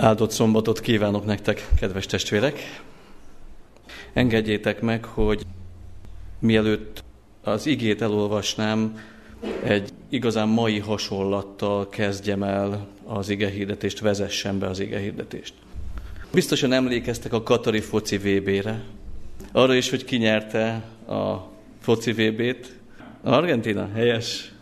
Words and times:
Áldott 0.00 0.30
szombatot 0.30 0.80
kívánok 0.80 1.24
nektek, 1.24 1.68
kedves 1.80 2.06
testvérek! 2.06 2.82
Engedjétek 4.12 4.80
meg, 4.80 5.04
hogy 5.04 5.42
mielőtt 6.38 7.04
az 7.42 7.66
igét 7.66 8.02
elolvasnám, 8.02 8.98
egy 9.62 9.90
igazán 10.08 10.48
mai 10.48 10.78
hasonlattal 10.78 11.88
kezdjem 11.88 12.42
el 12.42 12.86
az 13.06 13.28
igehirdetést, 13.28 14.00
vezessem 14.00 14.58
be 14.58 14.66
az 14.66 14.78
igehirdetést. 14.78 15.54
Biztosan 16.32 16.72
emlékeztek 16.72 17.32
a 17.32 17.42
Katari 17.42 17.80
foci 17.80 18.16
VB-re, 18.18 18.84
arra 19.52 19.74
is, 19.74 19.90
hogy 19.90 20.04
kinyerte 20.04 20.84
a 21.08 21.48
foci 21.80 22.12
VB-t. 22.12 22.72
Argentina, 23.22 23.88
helyes. 23.94 24.52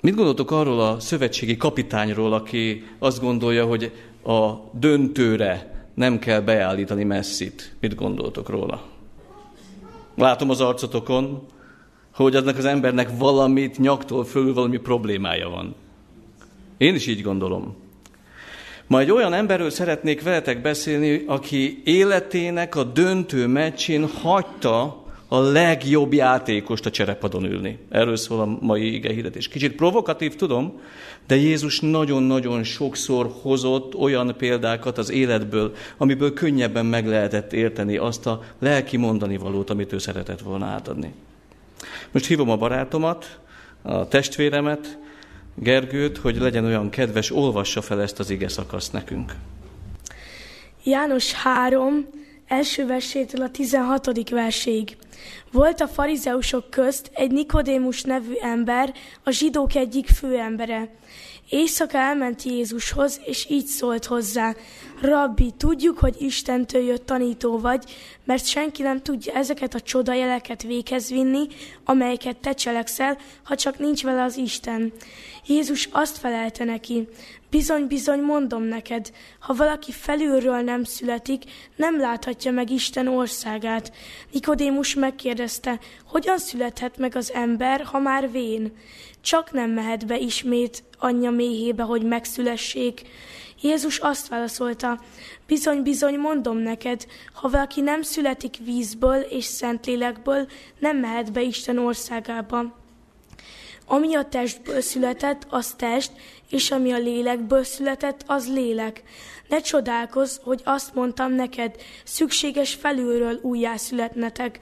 Mit 0.00 0.14
gondoltok 0.14 0.50
arról 0.50 0.80
a 0.80 1.00
szövetségi 1.00 1.56
kapitányról, 1.56 2.32
aki 2.32 2.84
azt 2.98 3.20
gondolja, 3.20 3.66
hogy 3.66 3.92
a 4.28 4.70
döntőre 4.72 5.86
nem 5.94 6.18
kell 6.18 6.40
beállítani 6.40 7.04
messzit? 7.04 7.74
Mit 7.80 7.94
gondoltok 7.94 8.48
róla? 8.48 8.82
Látom 10.14 10.50
az 10.50 10.60
arcotokon, 10.60 11.46
hogy 12.14 12.36
aznak 12.36 12.56
az 12.56 12.64
embernek 12.64 13.08
valamit 13.18 13.78
nyaktól 13.78 14.24
fölül 14.24 14.54
valami 14.54 14.76
problémája 14.76 15.48
van. 15.48 15.74
Én 16.76 16.94
is 16.94 17.06
így 17.06 17.22
gondolom. 17.22 17.76
Ma 18.86 19.00
egy 19.00 19.10
olyan 19.10 19.32
emberről 19.32 19.70
szeretnék 19.70 20.22
veletek 20.22 20.60
beszélni, 20.60 21.24
aki 21.26 21.82
életének 21.84 22.76
a 22.76 22.84
döntő 22.84 23.46
meccsén 23.46 24.08
hagyta 24.08 25.04
a 25.28 25.38
legjobb 25.38 26.12
játékost 26.12 26.86
a 26.86 26.90
cserepadon 26.90 27.44
ülni. 27.44 27.78
Erről 27.90 28.16
szól 28.16 28.40
a 28.40 28.58
mai 28.60 28.94
ige 28.94 29.12
hirdetés. 29.12 29.48
Kicsit 29.48 29.74
provokatív, 29.74 30.36
tudom, 30.36 30.80
de 31.28 31.36
Jézus 31.36 31.80
nagyon-nagyon 31.80 32.64
sokszor 32.64 33.30
hozott 33.42 33.94
olyan 33.94 34.34
példákat 34.36 34.98
az 34.98 35.10
életből, 35.10 35.74
amiből 35.96 36.32
könnyebben 36.32 36.86
meg 36.86 37.06
lehetett 37.06 37.52
érteni 37.52 37.96
azt 37.96 38.26
a 38.26 38.42
lelki 38.58 38.96
mondani 38.96 39.36
valót, 39.36 39.70
amit 39.70 39.92
ő 39.92 39.98
szeretett 39.98 40.40
volna 40.40 40.66
átadni. 40.66 41.12
Most 42.10 42.26
hívom 42.26 42.50
a 42.50 42.56
barátomat, 42.56 43.38
a 43.82 44.08
testvéremet, 44.08 44.98
Gergőt, 45.54 46.18
hogy 46.18 46.36
legyen 46.36 46.64
olyan 46.64 46.90
kedves, 46.90 47.30
olvassa 47.30 47.82
fel 47.82 48.02
ezt 48.02 48.18
az 48.18 48.30
ige 48.30 48.48
szakaszt 48.48 48.92
nekünk. 48.92 49.34
János 50.82 51.32
3, 51.32 52.06
első 52.46 52.86
versétől 52.86 53.42
a 53.42 53.50
16. 53.50 54.30
verséig. 54.30 54.96
Volt 55.52 55.80
a 55.80 55.88
farizeusok 55.88 56.70
közt 56.70 57.10
egy 57.14 57.30
Nikodémus 57.30 58.02
nevű 58.02 58.34
ember, 58.40 58.94
a 59.24 59.30
zsidók 59.30 59.74
egyik 59.74 60.08
főembere. 60.08 60.90
Éjszaka 61.48 61.98
elment 61.98 62.42
Jézushoz, 62.42 63.20
és 63.24 63.46
így 63.50 63.66
szólt 63.66 64.04
hozzá. 64.04 64.54
Rabbi, 65.00 65.52
tudjuk, 65.56 65.98
hogy 65.98 66.16
Istentől 66.18 66.82
jött 66.82 67.06
tanító 67.06 67.58
vagy, 67.58 67.84
mert 68.24 68.46
senki 68.46 68.82
nem 68.82 69.02
tudja 69.02 69.32
ezeket 69.32 69.74
a 69.74 69.80
csodajeleket 69.80 70.62
véghez 70.62 71.10
vinni, 71.10 71.46
amelyeket 71.84 72.36
te 72.36 72.52
cselekszel, 72.52 73.18
ha 73.42 73.54
csak 73.54 73.78
nincs 73.78 74.02
vele 74.02 74.22
az 74.22 74.36
Isten. 74.36 74.92
Jézus 75.46 75.88
azt 75.92 76.18
felelte 76.18 76.64
neki, 76.64 77.08
bizony, 77.50 77.86
bizony 77.86 78.20
mondom 78.20 78.62
neked, 78.62 79.10
ha 79.38 79.54
valaki 79.54 79.92
felülről 79.92 80.60
nem 80.60 80.84
születik, 80.84 81.42
nem 81.76 82.00
láthatja 82.00 82.52
meg 82.52 82.70
Isten 82.70 83.08
országát. 83.08 83.92
Nikodémus 84.32 84.94
megkérdezte, 84.94 85.78
hogyan 86.06 86.38
születhet 86.38 86.98
meg 86.98 87.16
az 87.16 87.32
ember, 87.32 87.82
ha 87.82 87.98
már 87.98 88.30
vén? 88.30 88.72
Csak 89.20 89.52
nem 89.52 89.70
mehet 89.70 90.06
be 90.06 90.18
ismét 90.18 90.82
anyja 90.98 91.30
méhébe, 91.30 91.82
hogy 91.82 92.02
megszülessék. 92.02 93.02
Jézus 93.60 93.98
azt 93.98 94.28
válaszolta, 94.28 95.00
bizony, 95.46 95.82
bizony, 95.82 96.18
mondom 96.18 96.56
neked, 96.56 97.06
ha 97.32 97.48
valaki 97.48 97.80
nem 97.80 98.02
születik 98.02 98.56
vízből 98.64 99.20
és 99.20 99.44
szentlélekből, 99.44 100.48
nem 100.78 100.96
mehet 100.96 101.32
be 101.32 101.42
Isten 101.42 101.78
országába. 101.78 102.76
Ami 103.86 104.14
a 104.14 104.24
testből 104.24 104.80
született, 104.80 105.46
az 105.48 105.74
test, 105.76 106.12
és 106.50 106.70
ami 106.70 106.92
a 106.92 106.98
lélekből 106.98 107.64
született, 107.64 108.24
az 108.26 108.52
lélek. 108.52 109.02
Ne 109.48 109.60
csodálkozz, 109.60 110.36
hogy 110.42 110.60
azt 110.64 110.94
mondtam 110.94 111.32
neked, 111.32 111.74
szükséges 112.04 112.74
felülről 112.74 113.38
újjászületnetek. 113.42 114.58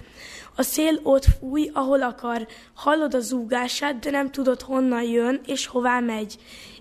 A 0.57 0.63
szél 0.63 1.01
ott 1.03 1.25
fúj, 1.39 1.71
ahol 1.73 2.03
akar, 2.03 2.47
hallod 2.75 3.15
a 3.15 3.21
zúgását, 3.21 3.99
de 3.99 4.11
nem 4.11 4.31
tudod 4.31 4.61
honnan 4.61 5.03
jön 5.03 5.41
és 5.47 5.67
hová 5.67 6.01
megy. 6.01 6.39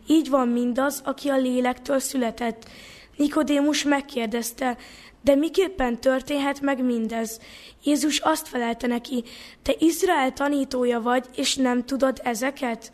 Így 0.07 0.29
van 0.29 0.47
mindaz, 0.47 1.01
aki 1.03 1.29
a 1.29 1.37
lélektől 1.37 1.99
született. 1.99 2.69
Nikodémus 3.17 3.83
megkérdezte, 3.83 4.77
de 5.21 5.35
miképpen 5.35 5.99
történhet 5.99 6.61
meg 6.61 6.83
mindez? 6.83 7.39
Jézus 7.83 8.19
azt 8.19 8.47
felelte 8.47 8.87
neki, 8.87 9.23
te 9.61 9.73
Izrael 9.79 10.33
tanítója 10.33 11.01
vagy, 11.01 11.25
és 11.35 11.55
nem 11.55 11.85
tudod 11.85 12.19
ezeket? 12.23 12.91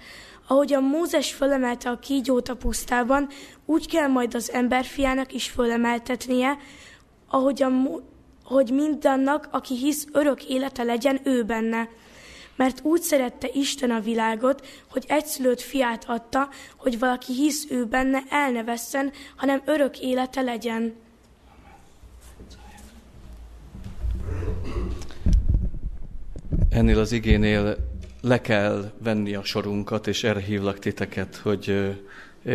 Ahogy 0.47 0.73
a 0.73 0.79
Mózes 0.79 1.33
fölemelte 1.33 1.89
a 1.89 1.99
kígyót 1.99 2.49
a 2.49 2.55
pusztában, 2.55 3.27
úgy 3.65 3.87
kell 3.87 4.07
majd 4.07 4.35
az 4.35 4.51
emberfiának 4.51 5.33
is 5.33 5.49
fölemeltetnie, 5.49 6.57
a, 7.27 7.71
hogy 8.43 8.71
mindannak, 8.71 9.47
aki 9.51 9.75
hisz, 9.75 10.07
örök 10.11 10.43
élete 10.45 10.83
legyen 10.83 11.19
ő 11.23 11.43
benne. 11.43 11.89
Mert 12.61 12.79
úgy 12.83 13.01
szerette 13.01 13.49
Isten 13.53 13.91
a 13.91 13.99
világot, 13.99 14.67
hogy 14.89 15.05
egyszülött 15.07 15.61
fiát 15.61 16.05
adta, 16.07 16.49
hogy 16.77 16.99
valaki 16.99 17.33
hisz 17.33 17.65
ő 17.69 17.85
benne, 17.85 18.23
el 18.29 18.51
ne 18.51 18.63
vesszen, 18.63 19.11
hanem 19.35 19.61
örök 19.65 19.99
élete 19.99 20.41
legyen. 20.41 20.93
Ennél 26.69 26.99
az 26.99 27.11
igénél 27.11 27.77
le 28.21 28.41
kell 28.41 28.91
venni 28.97 29.35
a 29.35 29.43
sorunkat, 29.43 30.07
és 30.07 30.23
erre 30.23 30.39
hívlak 30.39 30.79
titeket, 30.79 31.35
hogy 31.35 31.95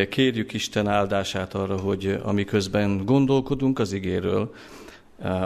kérjük 0.08 0.52
Isten 0.52 0.88
áldását 0.88 1.54
arra, 1.54 1.78
hogy 1.78 2.18
amiközben 2.22 3.04
gondolkodunk 3.04 3.78
az 3.78 3.92
igéről, 3.92 4.54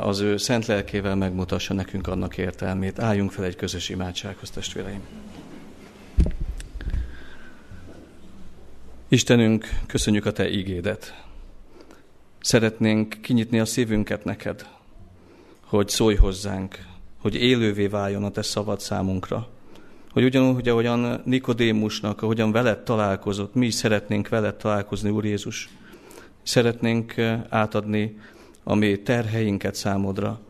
az 0.00 0.20
ő 0.20 0.36
szent 0.36 0.66
lelkével 0.66 1.16
megmutassa 1.16 1.74
nekünk 1.74 2.06
annak 2.06 2.38
értelmét. 2.38 2.98
Álljunk 2.98 3.32
fel 3.32 3.44
egy 3.44 3.56
közös 3.56 3.88
imádsághoz, 3.88 4.50
testvéreim! 4.50 5.02
Istenünk, 9.08 9.68
köszönjük 9.86 10.26
a 10.26 10.32
Te 10.32 10.50
ígédet. 10.50 11.24
Szeretnénk 12.40 13.16
kinyitni 13.22 13.58
a 13.58 13.64
szívünket 13.64 14.24
neked, 14.24 14.66
hogy 15.64 15.88
szólj 15.88 16.14
hozzánk, 16.14 16.78
hogy 17.18 17.34
élővé 17.34 17.86
váljon 17.86 18.24
a 18.24 18.30
te 18.30 18.42
szavad 18.42 18.80
számunkra. 18.80 19.48
Hogy 20.12 20.24
ugyanúgy, 20.24 20.68
ahogyan 20.68 21.22
Nikodémusnak, 21.24 22.22
ahogyan 22.22 22.52
veled 22.52 22.78
találkozott, 22.78 23.54
mi 23.54 23.66
is 23.66 23.74
szeretnénk 23.74 24.28
veled 24.28 24.54
találkozni, 24.54 25.10
Úr 25.10 25.24
Jézus. 25.24 25.68
Szeretnénk 26.42 27.16
eh, 27.16 27.40
átadni 27.48 28.18
a 28.62 28.74
mi 28.74 29.02
terheinket 29.02 29.74
számodra, 29.74 30.40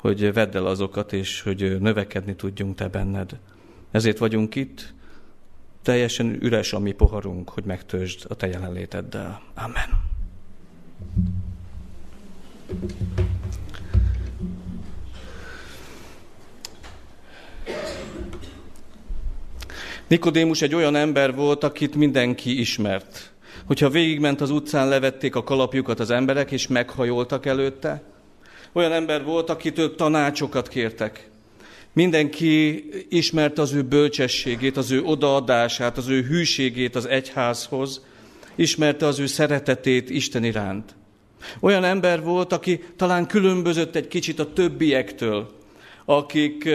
hogy 0.00 0.32
vedd 0.32 0.56
el 0.56 0.66
azokat, 0.66 1.12
és 1.12 1.42
hogy 1.42 1.80
növekedni 1.80 2.36
tudjunk 2.36 2.74
te 2.74 2.88
benned. 2.88 3.38
Ezért 3.90 4.18
vagyunk 4.18 4.54
itt, 4.54 4.92
teljesen 5.82 6.38
üres 6.42 6.72
a 6.72 6.78
mi 6.78 6.92
poharunk, 6.92 7.48
hogy 7.48 7.64
megtöltsd 7.64 8.24
a 8.28 8.34
te 8.34 8.46
jelenléteddel. 8.46 9.42
Amen. 9.54 10.06
Nikodémus 20.06 20.62
egy 20.62 20.74
olyan 20.74 20.94
ember 20.94 21.34
volt, 21.34 21.64
akit 21.64 21.94
mindenki 21.94 22.60
ismert. 22.60 23.32
Hogyha 23.68 23.90
végigment 23.90 24.40
az 24.40 24.50
utcán, 24.50 24.88
levették 24.88 25.34
a 25.34 25.44
kalapjukat 25.44 26.00
az 26.00 26.10
emberek, 26.10 26.50
és 26.50 26.66
meghajoltak 26.66 27.46
előtte. 27.46 28.02
Olyan 28.72 28.92
ember 28.92 29.24
volt, 29.24 29.50
akitől 29.50 29.94
tanácsokat 29.94 30.68
kértek. 30.68 31.30
Mindenki 31.92 32.84
ismerte 33.08 33.62
az 33.62 33.72
ő 33.72 33.82
bölcsességét, 33.82 34.76
az 34.76 34.90
ő 34.90 35.02
odaadását, 35.02 35.96
az 35.96 36.08
ő 36.08 36.22
hűségét 36.22 36.96
az 36.96 37.06
egyházhoz, 37.06 38.04
ismerte 38.54 39.06
az 39.06 39.18
ő 39.18 39.26
szeretetét 39.26 40.10
Isten 40.10 40.44
iránt. 40.44 40.94
Olyan 41.60 41.84
ember 41.84 42.22
volt, 42.22 42.52
aki 42.52 42.80
talán 42.96 43.26
különbözött 43.26 43.96
egy 43.96 44.08
kicsit 44.08 44.38
a 44.38 44.52
többiektől, 44.52 45.57
akik 46.10 46.68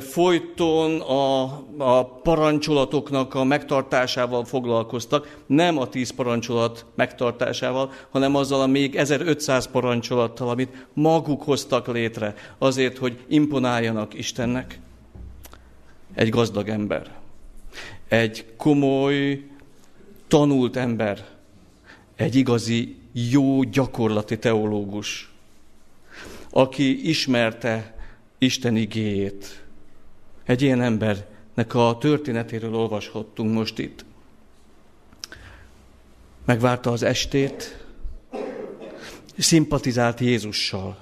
folyton 0.00 1.00
a, 1.00 1.42
a 1.78 2.04
parancsolatoknak 2.04 3.34
a 3.34 3.44
megtartásával 3.44 4.44
foglalkoztak, 4.44 5.38
nem 5.46 5.78
a 5.78 5.88
tíz 5.88 6.10
parancsolat 6.10 6.84
megtartásával, 6.94 7.90
hanem 8.10 8.34
azzal 8.34 8.60
a 8.60 8.66
még 8.66 8.96
1500 8.96 9.66
parancsolattal, 9.66 10.48
amit 10.48 10.86
maguk 10.92 11.42
hoztak 11.42 11.86
létre, 11.86 12.34
azért, 12.58 12.98
hogy 12.98 13.18
imponáljanak 13.28 14.14
Istennek. 14.14 14.80
Egy 16.14 16.28
gazdag 16.28 16.68
ember, 16.68 17.10
egy 18.08 18.46
komoly, 18.56 19.44
tanult 20.28 20.76
ember, 20.76 21.24
egy 22.16 22.34
igazi, 22.34 22.96
jó 23.12 23.62
gyakorlati 23.62 24.38
teológus, 24.38 25.32
aki 26.50 27.08
ismerte 27.08 28.00
Isten 28.42 28.76
igéjét. 28.76 29.64
Egy 30.44 30.62
ilyen 30.62 30.80
embernek 30.80 31.74
a 31.74 31.96
történetéről 32.00 32.74
olvashattunk 32.74 33.54
most 33.54 33.78
itt. 33.78 34.04
Megvárta 36.44 36.90
az 36.90 37.02
estét, 37.02 37.84
szimpatizált 39.38 40.20
Jézussal, 40.20 40.98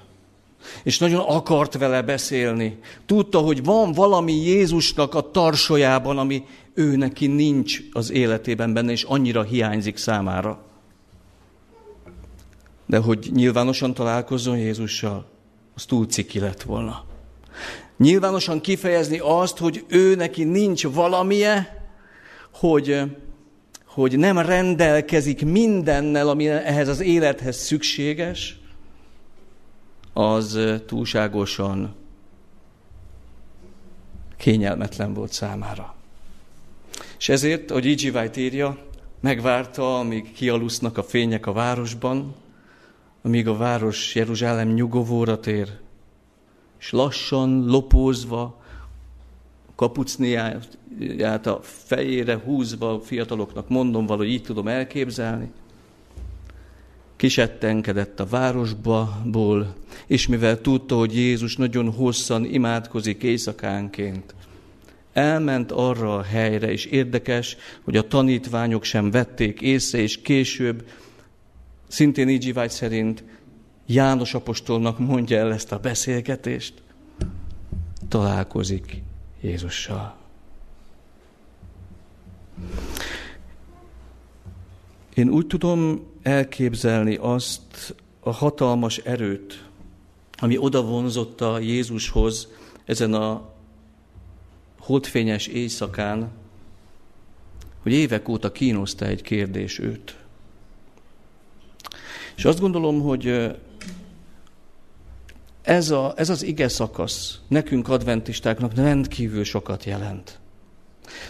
és 0.83 0.97
nagyon 0.97 1.19
akart 1.19 1.77
vele 1.77 2.01
beszélni. 2.01 2.79
Tudta, 3.05 3.39
hogy 3.39 3.63
van 3.63 3.91
valami 3.91 4.33
Jézusnak 4.33 5.15
a 5.15 5.31
tarsajában, 5.31 6.17
ami 6.17 6.45
ő 6.73 6.95
neki 6.95 7.27
nincs 7.27 7.79
az 7.91 8.11
életében 8.11 8.73
benne, 8.73 8.91
és 8.91 9.03
annyira 9.03 9.43
hiányzik 9.43 9.97
számára. 9.97 10.63
De 12.85 12.97
hogy 12.97 13.29
nyilvánosan 13.33 13.93
találkozzon 13.93 14.57
Jézussal, 14.57 15.29
az 15.75 15.85
túl 15.85 16.05
ciki 16.05 16.39
lett 16.39 16.61
volna. 16.61 17.09
Nyilvánosan 17.97 18.61
kifejezni 18.61 19.19
azt, 19.19 19.57
hogy 19.57 19.85
ő 19.87 20.15
neki 20.15 20.43
nincs 20.43 20.87
valamie, 20.87 21.85
hogy, 22.53 23.01
hogy 23.85 24.17
nem 24.17 24.39
rendelkezik 24.39 25.45
mindennel, 25.45 26.29
ami 26.29 26.47
ehhez 26.47 26.87
az 26.87 26.99
élethez 26.99 27.57
szükséges, 27.57 28.59
az 30.13 30.59
túlságosan 30.85 31.95
kényelmetlen 34.37 35.13
volt 35.13 35.31
számára. 35.31 35.95
És 37.17 37.29
ezért, 37.29 37.71
ahogy 37.71 37.87
E.G. 37.87 38.15
White 38.15 38.39
írja, 38.39 38.77
megvárta, 39.19 39.99
amíg 39.99 40.31
kialusznak 40.31 40.97
a 40.97 41.03
fények 41.03 41.45
a 41.45 41.53
városban, 41.53 42.35
amíg 43.21 43.47
a 43.47 43.57
város 43.57 44.15
Jeruzsálem 44.15 44.73
nyugovóra 44.73 45.39
tér, 45.39 45.69
és 46.81 46.91
lassan, 46.91 47.65
lopózva, 47.65 48.61
kapucniát 49.75 51.45
a 51.45 51.59
fejére 51.61 52.37
húzva, 52.37 52.93
a 52.93 53.01
fiataloknak 53.01 53.69
mondom 53.69 54.05
valahogy 54.05 54.29
így 54.29 54.43
tudom 54.43 54.67
elképzelni, 54.67 55.51
kisettenkedett 57.15 58.19
a 58.19 58.25
városból, 58.25 59.75
és 60.07 60.27
mivel 60.27 60.61
tudta, 60.61 60.95
hogy 60.95 61.15
Jézus 61.15 61.55
nagyon 61.55 61.91
hosszan 61.91 62.45
imádkozik 62.45 63.23
éjszakánként, 63.23 64.33
elment 65.13 65.71
arra 65.71 66.15
a 66.15 66.23
helyre, 66.23 66.71
és 66.71 66.85
érdekes, 66.85 67.57
hogy 67.81 67.97
a 67.97 68.07
tanítványok 68.07 68.83
sem 68.83 69.11
vették 69.11 69.61
észre, 69.61 69.99
és 69.99 70.21
később, 70.21 70.87
szintén 71.87 72.29
így 72.29 72.53
vágy 72.53 72.69
szerint, 72.69 73.23
János 73.93 74.33
apostolnak 74.33 74.99
mondja 74.99 75.37
el 75.37 75.53
ezt 75.53 75.71
a 75.71 75.79
beszélgetést, 75.79 76.73
találkozik 78.07 79.01
Jézussal. 79.41 80.15
Én 85.13 85.29
úgy 85.29 85.47
tudom 85.47 86.05
elképzelni 86.21 87.15
azt 87.15 87.95
a 88.19 88.31
hatalmas 88.31 88.97
erőt, 88.97 89.65
ami 90.37 90.57
oda 90.57 90.83
vonzotta 90.83 91.59
Jézushoz 91.59 92.47
ezen 92.85 93.13
a 93.13 93.49
holdfényes 94.79 95.47
éjszakán, 95.47 96.31
hogy 97.81 97.91
évek 97.91 98.27
óta 98.27 98.51
kínoszta 98.51 99.05
egy 99.05 99.21
kérdés 99.21 99.79
őt. 99.79 100.15
És 102.35 102.45
azt 102.45 102.59
gondolom, 102.59 103.01
hogy 103.01 103.51
ez, 105.61 105.89
a, 105.89 106.13
ez 106.15 106.29
az 106.29 106.43
ige 106.43 106.67
szakasz 106.67 107.39
nekünk 107.47 107.89
adventistáknak 107.89 108.75
rendkívül 108.75 109.43
sokat 109.43 109.83
jelent. 109.83 110.39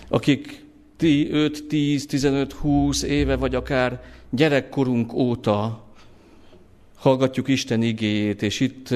Akik 0.07 0.65
5, 0.99 1.63
10, 1.67 2.05
15, 2.05 2.53
20 2.53 3.01
éve, 3.01 3.35
vagy 3.35 3.55
akár 3.55 4.03
gyerekkorunk 4.29 5.13
óta 5.13 5.83
hallgatjuk 6.95 7.47
Isten 7.47 7.81
igéjét, 7.81 8.41
és 8.41 8.59
itt 8.59 8.89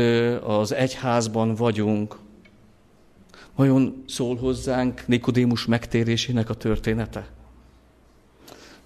az 0.43 0.71
egyházban 0.71 1.55
vagyunk, 1.55 2.17
vajon 3.55 4.03
szól 4.07 4.35
hozzánk 4.35 5.07
Nikodémus 5.07 5.65
megtérésének 5.65 6.49
a 6.49 6.53
története? 6.53 7.27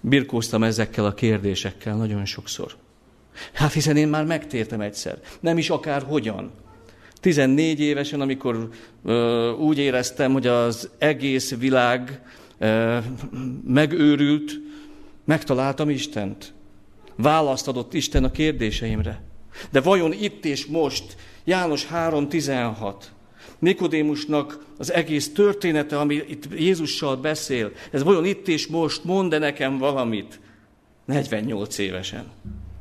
Birkóztam 0.00 0.62
ezekkel 0.62 1.04
a 1.04 1.14
kérdésekkel 1.14 1.96
nagyon 1.96 2.24
sokszor. 2.24 2.76
Hát 3.52 3.72
hiszen 3.72 3.96
én 3.96 4.08
már 4.08 4.24
megtértem 4.24 4.80
egyszer. 4.80 5.18
Nem 5.40 5.58
is 5.58 5.70
akár 5.70 6.02
hogyan. 6.02 6.50
14 7.20 7.80
évesen, 7.80 8.20
amikor 8.20 8.68
ö, 9.04 9.50
úgy 9.52 9.78
éreztem, 9.78 10.32
hogy 10.32 10.46
az 10.46 10.90
egész 10.98 11.54
világ 11.54 12.22
ö, 12.58 12.98
megőrült, 13.66 14.52
megtaláltam 15.24 15.90
Istent. 15.90 16.52
Választ 17.16 17.68
adott 17.68 17.94
Isten 17.94 18.24
a 18.24 18.30
kérdéseimre. 18.30 19.22
De 19.70 19.80
vajon 19.80 20.12
itt 20.12 20.44
és 20.44 20.66
most, 20.66 21.16
János 21.44 21.86
3.16, 21.92 22.94
Nikodémusnak 23.58 24.64
az 24.78 24.92
egész 24.92 25.32
története, 25.32 25.98
ami 25.98 26.14
itt 26.14 26.44
Jézussal 26.56 27.16
beszél, 27.16 27.72
ez 27.90 28.02
vajon 28.02 28.24
itt 28.24 28.48
és 28.48 28.66
most 28.66 29.04
mond-e 29.04 29.38
nekem 29.38 29.78
valamit? 29.78 30.40
48 31.04 31.78
évesen. 31.78 32.24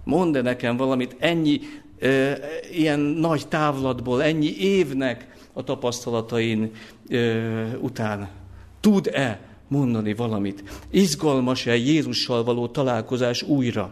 Mond-e 0.10 0.42
nekem 0.42 0.78
valamit 0.78 1.16
ennyi 1.20 1.60
e, 2.00 2.38
ilyen 2.72 3.00
nagy 3.00 3.48
távlatból, 3.48 4.24
ennyi 4.24 4.58
évnek 4.58 5.28
a 5.54 5.64
tapasztalatain 5.64 6.72
e, 7.10 7.18
után? 7.82 8.30
Tud-e 8.80 9.42
mondani 9.68 10.14
valamit? 10.14 10.64
Izgalmas-e 10.90 11.76
Jézussal 11.76 12.44
való 12.44 12.68
találkozás 12.68 13.42
újra? 13.42 13.92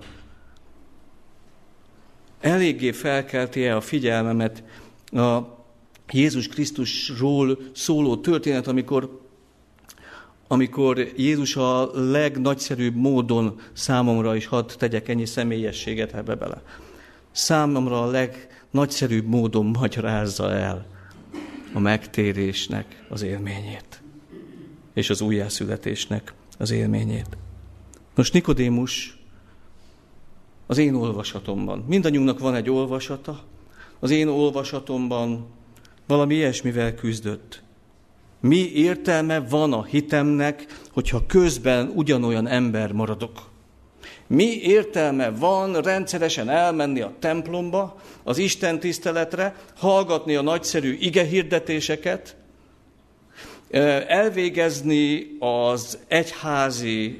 Eléggé 2.40 2.92
felkelti-e 2.92 3.76
a 3.76 3.82
figyelmemet 3.82 4.64
a 5.12 5.38
Jézus 6.12 6.48
Krisztusról 6.48 7.58
szóló 7.74 8.18
történet, 8.18 8.68
amikor, 8.68 9.27
amikor 10.48 11.12
Jézus 11.16 11.56
a 11.56 11.90
legnagyszerűbb 11.94 12.96
módon 12.96 13.60
számomra 13.74 14.36
is 14.36 14.46
hadd 14.46 14.72
tegyek 14.78 15.08
ennyi 15.08 15.26
személyességet 15.26 16.14
ebbe 16.14 16.36
bele. 16.36 16.62
Számomra 17.32 18.02
a 18.02 18.06
legnagyszerűbb 18.06 19.26
módon 19.26 19.66
magyarázza 19.66 20.52
el 20.52 20.86
a 21.74 21.80
megtérésnek 21.80 23.06
az 23.10 23.22
élményét, 23.22 24.02
és 24.94 25.10
az 25.10 25.22
újjászületésnek 25.22 26.34
az 26.58 26.72
élményét. 26.72 27.38
Most 28.16 28.34
Nikodémus 28.34 29.18
az 30.68 30.78
én 30.78 30.94
olvasatomban, 30.94 31.86
mindannyiunknak 31.88 32.40
van 32.40 32.56
egy 32.56 32.70
olvasata, 32.70 33.44
az 34.00 34.10
én 34.10 34.28
olvasatomban 34.28 35.46
valami 36.08 36.36
ilyesmivel 36.36 36.96
küzdött. 36.96 37.64
Mi 38.48 38.72
értelme 38.74 39.40
van 39.40 39.74
a 39.74 39.84
hitemnek, 39.84 40.66
hogyha 40.94 41.26
közben 41.26 41.92
ugyanolyan 41.96 42.48
ember 42.48 42.92
maradok? 42.92 43.40
Mi 44.28 44.60
értelme 44.62 45.30
van 45.30 45.82
rendszeresen 45.82 46.50
elmenni 46.50 47.02
a 47.02 47.14
templomba, 47.20 48.02
az 48.24 48.38
Isten 48.38 48.80
tiszteletre, 48.80 49.56
hallgatni 49.78 50.36
a 50.36 50.42
nagyszerű 50.42 50.98
ige 51.00 51.24
hirdetéseket, 51.24 52.36
elvégezni 54.08 55.38
az 55.40 55.98
egyházi 56.08 57.20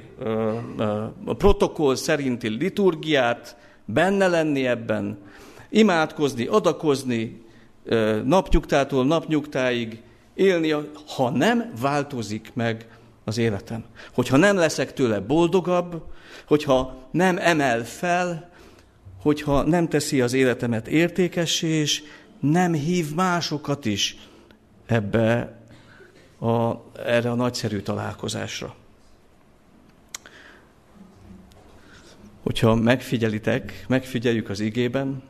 protokoll 1.24 1.94
szerinti 1.94 2.48
liturgiát, 2.48 3.56
benne 3.84 4.26
lenni 4.26 4.66
ebben, 4.66 5.18
imádkozni, 5.70 6.46
adakozni, 6.46 7.42
napnyugtától 8.24 9.04
napnyugtáig 9.04 10.02
élni, 10.38 10.74
ha 11.16 11.30
nem 11.30 11.72
változik 11.80 12.50
meg 12.54 12.86
az 13.24 13.38
életem. 13.38 13.84
Hogyha 14.12 14.36
nem 14.36 14.56
leszek 14.56 14.92
tőle 14.92 15.20
boldogabb, 15.20 16.02
hogyha 16.46 17.08
nem 17.10 17.38
emel 17.38 17.84
fel, 17.84 18.50
hogyha 19.22 19.62
nem 19.62 19.88
teszi 19.88 20.20
az 20.20 20.32
életemet 20.32 20.88
értékessé, 20.88 21.68
és 21.68 22.02
nem 22.40 22.72
hív 22.72 23.14
másokat 23.14 23.84
is 23.84 24.16
ebbe 24.86 25.58
a, 26.40 26.72
erre 27.04 27.30
a 27.30 27.34
nagyszerű 27.34 27.80
találkozásra. 27.80 28.74
Hogyha 32.42 32.74
megfigyelitek, 32.74 33.84
megfigyeljük 33.88 34.48
az 34.48 34.60
igében, 34.60 35.22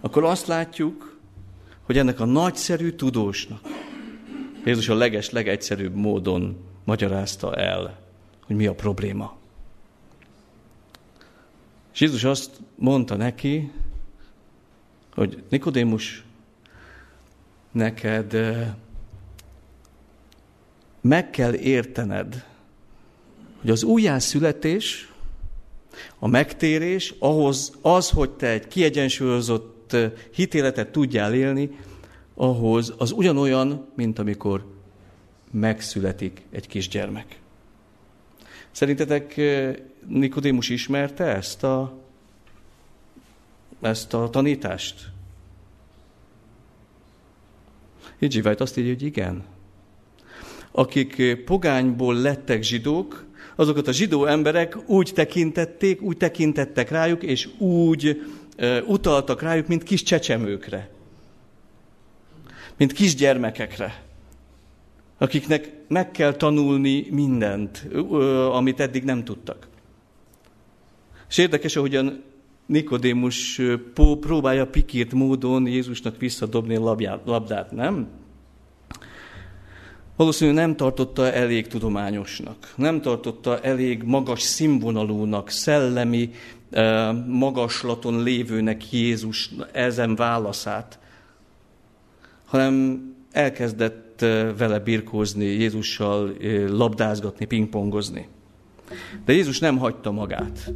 akkor 0.00 0.24
azt 0.24 0.46
látjuk, 0.46 1.18
hogy 1.82 1.98
ennek 1.98 2.20
a 2.20 2.24
nagyszerű 2.24 2.90
tudósnak 2.90 3.60
Jézus 4.64 4.88
a 4.88 4.94
leges, 4.94 5.30
legegyszerűbb 5.30 5.94
módon 5.94 6.56
magyarázta 6.84 7.54
el, 7.54 7.98
hogy 8.46 8.56
mi 8.56 8.66
a 8.66 8.74
probléma. 8.74 9.36
És 11.92 12.00
Jézus 12.00 12.24
azt 12.24 12.50
mondta 12.74 13.16
neki, 13.16 13.70
hogy 15.14 15.42
Nikodémus, 15.48 16.24
neked 17.72 18.36
meg 21.00 21.30
kell 21.30 21.54
értened, 21.54 22.44
hogy 23.60 23.70
az 23.70 23.82
újjászületés, 23.82 25.12
a 26.18 26.26
megtérés, 26.26 27.14
ahhoz 27.18 27.72
az, 27.82 28.10
hogy 28.10 28.30
te 28.30 28.48
egy 28.48 28.68
kiegyensúlyozott 28.68 29.96
hitéletet 30.34 30.92
tudjál 30.92 31.34
élni, 31.34 31.70
ahhoz 32.34 32.94
az 32.98 33.12
ugyanolyan, 33.12 33.86
mint 33.94 34.18
amikor 34.18 34.72
megszületik 35.50 36.42
egy 36.50 36.66
kisgyermek. 36.66 37.38
Szerintetek 38.70 39.40
Nikodémus 40.06 40.68
ismerte 40.68 41.24
ezt 41.24 41.64
a, 41.64 41.98
ezt 43.80 44.14
a 44.14 44.30
tanítást? 44.30 45.12
Így 48.18 48.46
azt 48.58 48.76
írja, 48.76 48.92
hogy 48.92 49.02
igen. 49.02 49.44
Akik 50.70 51.42
pogányból 51.44 52.14
lettek 52.14 52.62
zsidók, 52.62 53.26
azokat 53.56 53.88
a 53.88 53.92
zsidó 53.92 54.26
emberek 54.26 54.88
úgy 54.88 55.10
tekintették, 55.14 56.02
úgy 56.02 56.16
tekintettek 56.16 56.90
rájuk, 56.90 57.22
és 57.22 57.48
úgy 57.58 58.22
e, 58.56 58.82
utaltak 58.82 59.42
rájuk, 59.42 59.66
mint 59.66 59.82
kis 59.82 60.02
csecsemőkre. 60.02 60.93
Mint 62.76 62.92
kisgyermekekre 62.92 64.04
akiknek 65.18 65.72
meg 65.88 66.10
kell 66.10 66.32
tanulni 66.32 67.06
mindent, 67.10 67.88
amit 68.52 68.80
eddig 68.80 69.04
nem 69.04 69.24
tudtak. 69.24 69.68
És 71.28 71.38
érdekes, 71.38 71.76
ahogyan 71.76 72.22
Nikodémus 72.66 73.60
próbálja 74.20 74.66
pikírt 74.66 75.12
módon 75.12 75.66
Jézusnak 75.66 76.18
visszadobni 76.18 76.76
a 76.76 77.20
labdát, 77.24 77.72
nem? 77.72 78.08
Valószínűleg 80.16 80.66
nem 80.66 80.76
tartotta 80.76 81.32
elég 81.32 81.66
tudományosnak, 81.66 82.72
nem 82.76 83.00
tartotta 83.00 83.60
elég 83.60 84.02
magas 84.02 84.42
színvonalúnak, 84.42 85.50
szellemi 85.50 86.30
magaslaton 87.26 88.22
lévőnek 88.22 88.92
Jézus 88.92 89.50
ezen 89.72 90.14
válaszát, 90.14 90.98
hanem 92.54 93.02
elkezdett 93.30 94.20
vele 94.56 94.78
birkózni, 94.78 95.44
Jézussal 95.44 96.32
labdázgatni, 96.68 97.44
pingpongozni. 97.44 98.28
De 99.24 99.32
Jézus 99.32 99.58
nem 99.58 99.78
hagyta 99.78 100.10
magát. 100.10 100.72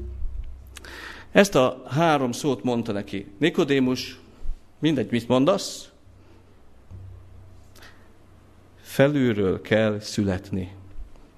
Ezt 1.33 1.55
a 1.55 1.83
három 1.89 2.33
szót 2.33 2.63
mondta 2.63 2.93
neki. 2.93 3.27
Nikodémus, 3.39 4.21
mindegy, 4.79 5.11
mit 5.11 5.29
mondasz? 5.29 5.89
Felülről 8.81 9.61
kell 9.61 10.01
születni. 10.01 10.73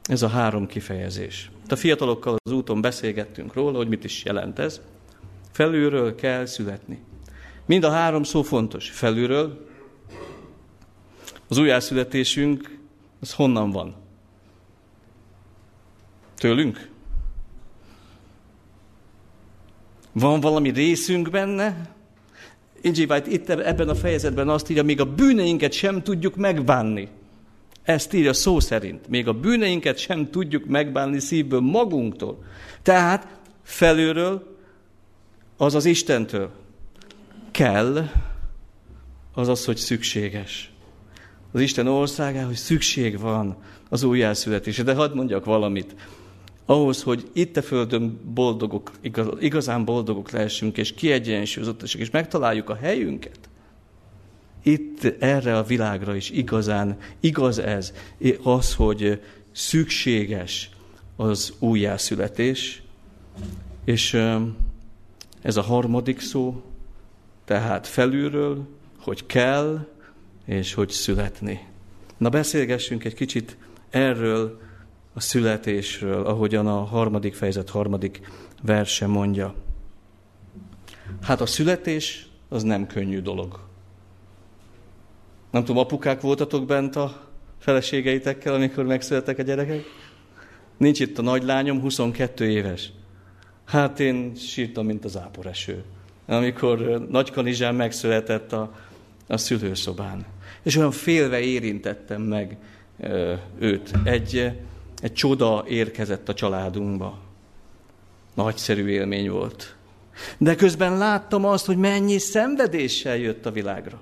Ez 0.02 0.23
a 0.23 0.28
három 0.28 0.66
kifejezés. 0.66 1.50
A 1.68 1.76
fiatalokkal 1.76 2.37
az 2.44 2.52
úton 2.52 2.80
beszélgettünk 2.80 3.54
róla, 3.54 3.76
hogy 3.76 3.88
mit 3.88 4.04
is 4.04 4.25
jelent 4.25 4.59
ez. 4.59 4.80
Felülről 5.50 6.14
kell 6.14 6.47
születni. 6.47 7.02
Mind 7.66 7.85
a 7.85 7.90
három 7.90 8.23
szó 8.23 8.42
fontos. 8.42 8.90
Felülről, 8.90 9.68
az 11.50 11.59
újjászületésünk, 11.59 12.78
az 13.21 13.33
honnan 13.33 13.71
van? 13.71 13.95
Tőlünk? 16.37 16.88
Van 20.12 20.40
valami 20.40 20.71
részünk 20.71 21.30
benne? 21.30 21.95
Ingy 22.80 22.99
White 22.99 23.30
itt 23.30 23.49
ebben 23.49 23.88
a 23.88 23.95
fejezetben 23.95 24.49
azt 24.49 24.71
írja, 24.71 24.83
még 24.83 25.00
a 25.00 25.14
bűneinket 25.14 25.73
sem 25.73 26.02
tudjuk 26.02 26.37
megbánni. 26.37 27.09
Ezt 27.83 28.12
írja 28.12 28.33
szó 28.33 28.61
szerint. 28.61 29.09
Még 29.09 29.28
a 29.28 29.33
bűneinket 29.33 29.99
sem 29.99 30.30
tudjuk 30.30 30.64
megbánni 30.66 31.19
szívből 31.19 31.61
magunktól. 31.61 32.45
Tehát 32.83 33.40
felülről, 33.62 34.57
az 35.57 35.75
az 35.75 35.85
Istentől. 35.85 36.50
Kell, 37.50 38.11
az 39.33 39.49
az, 39.49 39.64
hogy 39.64 39.76
szükséges 39.76 40.69
az 41.52 41.61
Isten 41.61 41.87
országához 41.87 42.59
szükség 42.59 43.19
van 43.19 43.57
az 43.88 44.02
újjászületésre. 44.02 44.83
De 44.83 44.95
hadd 44.95 45.14
mondjak 45.14 45.45
valamit. 45.45 45.95
Ahhoz, 46.64 47.02
hogy 47.02 47.28
itt 47.33 47.57
a 47.57 47.62
Földön 47.62 48.21
boldogok, 48.35 48.90
igazán 49.40 49.85
boldogok 49.85 50.30
lehessünk, 50.30 50.78
és 50.78 50.95
kiegyensúlyozottak, 50.95 51.95
és 51.95 52.11
megtaláljuk 52.11 52.69
a 52.69 52.75
helyünket, 52.75 53.38
itt 54.62 55.04
erre 55.19 55.57
a 55.57 55.62
világra 55.62 56.16
is 56.16 56.30
igazán 56.30 56.99
igaz 57.21 57.59
ez, 57.59 57.92
az, 58.42 58.75
hogy 58.75 59.23
szükséges 59.52 60.71
az 61.16 61.52
újjászületés, 61.59 62.83
és 63.85 64.14
ez 65.42 65.57
a 65.57 65.62
harmadik 65.62 66.21
szó, 66.21 66.62
tehát 67.45 67.87
felülről, 67.87 68.69
hogy 68.99 69.26
kell, 69.26 69.87
és 70.50 70.75
hogy 70.75 70.90
születni. 70.90 71.66
Na 72.16 72.28
beszélgessünk 72.28 73.04
egy 73.04 73.14
kicsit 73.14 73.57
erről 73.90 74.61
a 75.14 75.21
születésről, 75.21 76.26
ahogyan 76.26 76.66
a 76.66 76.85
harmadik 76.85 77.35
fejezet 77.35 77.71
harmadik 77.71 78.21
verse 78.62 79.07
mondja. 79.07 79.54
Hát 81.23 81.40
a 81.40 81.47
születés 81.47 82.26
az 82.49 82.62
nem 82.62 82.87
könnyű 82.87 83.21
dolog. 83.21 83.61
Nem 85.50 85.64
tudom, 85.64 85.83
apukák 85.83 86.21
voltatok 86.21 86.66
bent 86.66 86.97
a 86.97 87.28
feleségeitekkel, 87.59 88.54
amikor 88.54 88.85
megszülettek 88.85 89.38
a 89.38 89.42
gyerekek? 89.42 89.85
Nincs 90.76 91.00
itt 91.00 91.19
a 91.19 91.23
nagylányom, 91.23 91.80
22 91.80 92.50
éves. 92.50 92.92
Hát 93.64 94.00
én 94.00 94.35
sírtam, 94.35 94.87
mint 94.87 95.04
az 95.04 95.16
áporeső. 95.16 95.85
Amikor 96.26 97.07
Nagykanizsán 97.09 97.75
megszületett 97.75 98.52
a, 98.52 98.75
a 99.26 99.37
szülőszobán 99.37 100.26
és 100.62 100.76
olyan 100.76 100.90
félve 100.90 101.40
érintettem 101.40 102.23
meg 102.23 102.57
őt. 103.59 103.90
Egy, 104.05 104.52
egy 105.02 105.12
csoda 105.12 105.64
érkezett 105.69 106.29
a 106.29 106.35
családunkba. 106.35 107.19
Nagyszerű 108.35 108.87
élmény 108.87 109.31
volt. 109.31 109.76
De 110.38 110.55
közben 110.55 110.99
láttam 110.99 111.45
azt, 111.45 111.67
hogy 111.67 111.76
mennyi 111.76 112.19
szenvedéssel 112.19 113.17
jött 113.17 113.47
a 113.47 113.50
világra. 113.50 114.00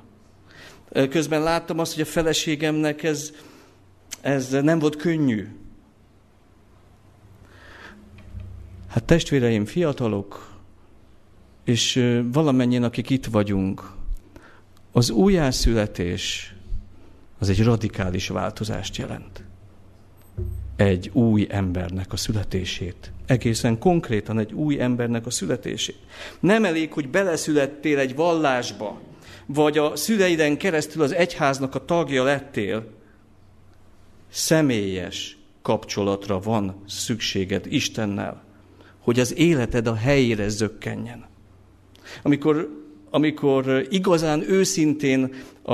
Közben 1.11 1.43
láttam 1.43 1.79
azt, 1.79 1.93
hogy 1.93 2.03
a 2.03 2.07
feleségemnek 2.07 3.03
ez, 3.03 3.33
ez 4.21 4.51
nem 4.51 4.79
volt 4.79 4.97
könnyű. 4.97 5.49
Hát 8.89 9.05
testvéreim, 9.05 9.65
fiatalok, 9.65 10.57
és 11.65 12.15
valamennyien, 12.33 12.83
akik 12.83 13.11
itt 13.11 13.27
vagyunk, 13.27 13.98
az 14.93 15.11
újjászületés 15.11 16.55
az 17.39 17.49
egy 17.49 17.63
radikális 17.63 18.29
változást 18.29 18.97
jelent. 18.97 19.45
Egy 20.77 21.11
új 21.13 21.47
embernek 21.51 22.13
a 22.13 22.17
születését. 22.17 23.13
Egészen 23.27 23.79
konkrétan 23.79 24.39
egy 24.39 24.53
új 24.53 24.81
embernek 24.81 25.27
a 25.27 25.31
születését. 25.31 25.99
Nem 26.41 26.65
elég, 26.65 26.93
hogy 26.93 27.09
beleszülettél 27.09 27.99
egy 27.99 28.15
vallásba, 28.15 29.01
vagy 29.47 29.79
a 29.79 29.97
szüleiden 29.97 30.57
keresztül 30.57 31.03
az 31.03 31.15
egyháznak 31.15 31.75
a 31.75 31.85
tagja 31.85 32.25
lettél. 32.25 32.87
Személyes 34.31 35.39
kapcsolatra 35.63 36.41
van 36.41 36.83
szükséged 36.87 37.67
Istennel, 37.67 38.45
hogy 38.99 39.21
az 39.21 39.37
életed 39.37 39.87
a 39.87 39.95
helyére 39.95 40.49
zökkenjen. 40.49 41.27
Amikor 42.23 42.87
amikor 43.11 43.87
igazán 43.91 44.51
őszintén 44.51 45.35
a, 45.63 45.73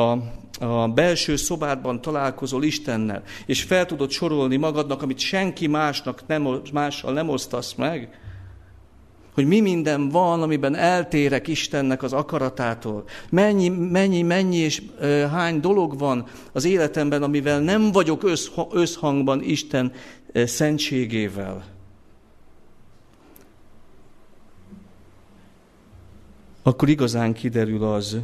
a 0.65 0.89
belső 0.95 1.37
szobádban 1.37 2.01
találkozol 2.01 2.63
Istennel, 2.65 3.23
és 3.47 3.63
fel 3.63 3.87
tudod 3.87 4.11
sorolni 4.11 4.57
magadnak, 4.57 5.03
amit 5.03 5.19
senki 5.19 5.67
másnak 5.67 6.27
nem, 6.27 6.49
mással 6.73 7.13
nem 7.13 7.29
osztasz 7.29 7.75
meg, 7.75 8.19
hogy 9.35 9.47
mi 9.47 9.61
minden 9.61 10.09
van, 10.09 10.43
amiben 10.43 10.75
eltérek 10.75 11.49
Istennek 11.49 12.03
az 12.03 12.13
akaratától. 12.13 13.05
Mennyi, 13.31 13.69
mennyi, 13.69 14.23
mennyi 14.23 14.57
és 14.57 14.83
e, 15.01 15.07
hány 15.29 15.61
dolog 15.61 15.99
van 15.99 16.27
az 16.53 16.65
életemben, 16.65 17.23
amivel 17.23 17.61
nem 17.61 17.93
vagyok 17.93 18.31
összhangban 18.71 19.43
Isten 19.43 19.93
e, 20.33 20.47
szentségével. 20.47 21.74
Akkor 26.67 26.89
igazán 26.89 27.33
kiderül 27.33 27.85
az, 27.85 28.19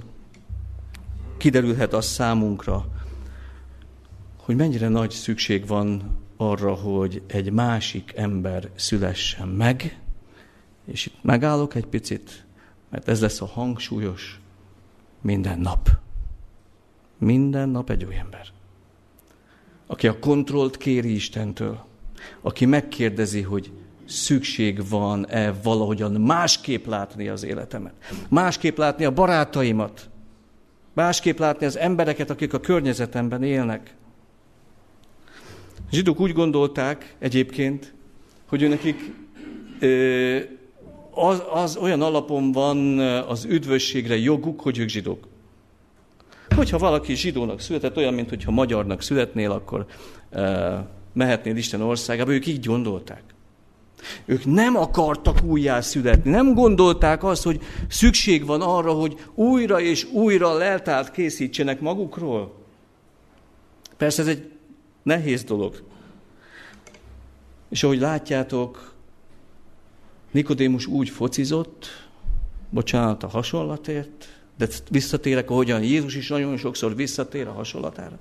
kiderülhet 1.36 1.92
az 1.92 2.04
számunkra, 2.04 2.86
hogy 4.36 4.56
mennyire 4.56 4.88
nagy 4.88 5.10
szükség 5.10 5.66
van 5.66 6.18
arra, 6.36 6.74
hogy 6.74 7.22
egy 7.26 7.52
másik 7.52 8.12
ember 8.16 8.70
szülessen 8.74 9.48
meg, 9.48 10.00
És 10.84 11.06
itt 11.06 11.22
megállok 11.22 11.74
egy 11.74 11.86
picit, 11.86 12.44
mert 12.88 13.08
ez 13.08 13.20
lesz 13.20 13.40
a 13.40 13.46
hangsúlyos 13.46 14.40
minden 15.20 15.58
nap. 15.58 15.88
Minden 17.18 17.68
nap 17.68 17.90
egy 17.90 18.04
új 18.04 18.14
ember. 18.14 18.46
Aki 19.86 20.08
a 20.08 20.18
kontrollt 20.18 20.76
kéri 20.76 21.14
Istentől, 21.14 21.84
aki 22.40 22.64
megkérdezi, 22.64 23.42
hogy 23.42 23.72
szükség 24.10 24.88
van-e 24.88 25.52
valahogyan 25.62 26.12
másképp 26.12 26.86
látni 26.86 27.28
az 27.28 27.44
életemet, 27.44 27.94
másképp 28.28 28.76
látni 28.76 29.04
a 29.04 29.12
barátaimat, 29.12 30.08
másképp 30.92 31.38
látni 31.38 31.66
az 31.66 31.78
embereket, 31.78 32.30
akik 32.30 32.52
a 32.54 32.60
környezetemben 32.60 33.42
élnek. 33.42 33.94
A 35.76 35.92
zsidók 35.92 36.20
úgy 36.20 36.32
gondolták 36.32 37.16
egyébként, 37.18 37.94
hogy 38.48 38.68
nekik 38.68 39.12
az, 41.10 41.42
az 41.52 41.76
olyan 41.76 42.02
alapon 42.02 42.52
van 42.52 42.98
az 42.98 43.44
üdvösségre 43.44 44.16
joguk, 44.16 44.60
hogy 44.60 44.78
ők 44.78 44.88
zsidók. 44.88 45.28
Hogyha 46.56 46.78
valaki 46.78 47.14
zsidónak 47.14 47.60
született, 47.60 47.96
olyan, 47.96 48.14
mint 48.14 48.28
hogyha 48.28 48.50
magyarnak 48.50 49.02
születnél, 49.02 49.50
akkor 49.50 49.86
mehetnél 51.12 51.56
Isten 51.56 51.80
országába, 51.80 52.32
ők 52.32 52.46
így 52.46 52.66
gondolták. 52.66 53.22
Ők 54.24 54.44
nem 54.44 54.76
akartak 54.76 55.42
újjá 55.42 55.80
születni, 55.80 56.30
nem 56.30 56.54
gondolták 56.54 57.24
azt, 57.24 57.42
hogy 57.42 57.60
szükség 57.88 58.46
van 58.46 58.60
arra, 58.60 58.92
hogy 58.92 59.16
újra 59.34 59.80
és 59.80 60.04
újra 60.12 60.52
leltált 60.52 61.10
készítsenek 61.10 61.80
magukról. 61.80 62.54
Persze 63.96 64.22
ez 64.22 64.28
egy 64.28 64.50
nehéz 65.02 65.44
dolog. 65.44 65.82
És 67.68 67.82
ahogy 67.82 67.98
látjátok, 67.98 68.94
Nikodémus 70.30 70.86
úgy 70.86 71.08
focizott, 71.08 71.86
bocsánat 72.70 73.22
a 73.22 73.28
hasonlatért, 73.28 74.28
de 74.56 74.68
visszatérek, 74.90 75.50
ahogyan 75.50 75.82
Jézus 75.82 76.14
is 76.14 76.28
nagyon 76.28 76.56
sokszor 76.56 76.96
visszatér 76.96 77.46
a 77.46 77.52
hasonlatára. 77.52 78.18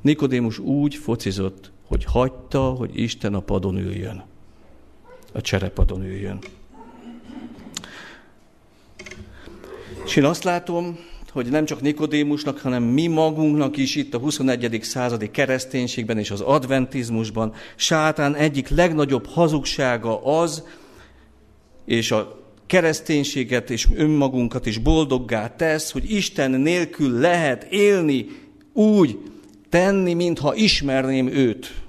Nikodémus 0.00 0.58
úgy 0.58 0.94
focizott, 0.94 1.70
hogy 1.86 2.04
hagyta, 2.04 2.60
hogy 2.60 2.98
Isten 2.98 3.34
a 3.34 3.40
padon 3.40 3.78
üljön. 3.78 4.24
A 5.32 5.40
cserepadon 5.40 6.04
üljön. 6.04 6.38
És 10.04 10.16
én 10.16 10.24
azt 10.24 10.44
látom, 10.44 10.98
hogy 11.32 11.46
nem 11.46 11.64
csak 11.64 11.80
Nikodémusnak, 11.80 12.58
hanem 12.58 12.82
mi 12.82 13.06
magunknak 13.06 13.76
is 13.76 13.96
itt 13.96 14.14
a 14.14 14.18
21. 14.18 14.78
századi 14.82 15.30
kereszténységben 15.30 16.18
és 16.18 16.30
az 16.30 16.40
adventizmusban 16.40 17.54
sátán 17.76 18.34
egyik 18.34 18.68
legnagyobb 18.68 19.26
hazugsága 19.26 20.24
az, 20.24 20.64
és 21.84 22.10
a 22.10 22.40
kereszténységet 22.66 23.70
és 23.70 23.88
önmagunkat 23.94 24.66
is 24.66 24.78
boldoggá 24.78 25.56
tesz, 25.56 25.92
hogy 25.92 26.10
Isten 26.10 26.50
nélkül 26.50 27.18
lehet 27.18 27.64
élni 27.70 28.26
úgy, 28.72 29.18
tenni, 29.68 30.14
mintha 30.14 30.54
ismerném 30.54 31.28
őt. 31.28 31.81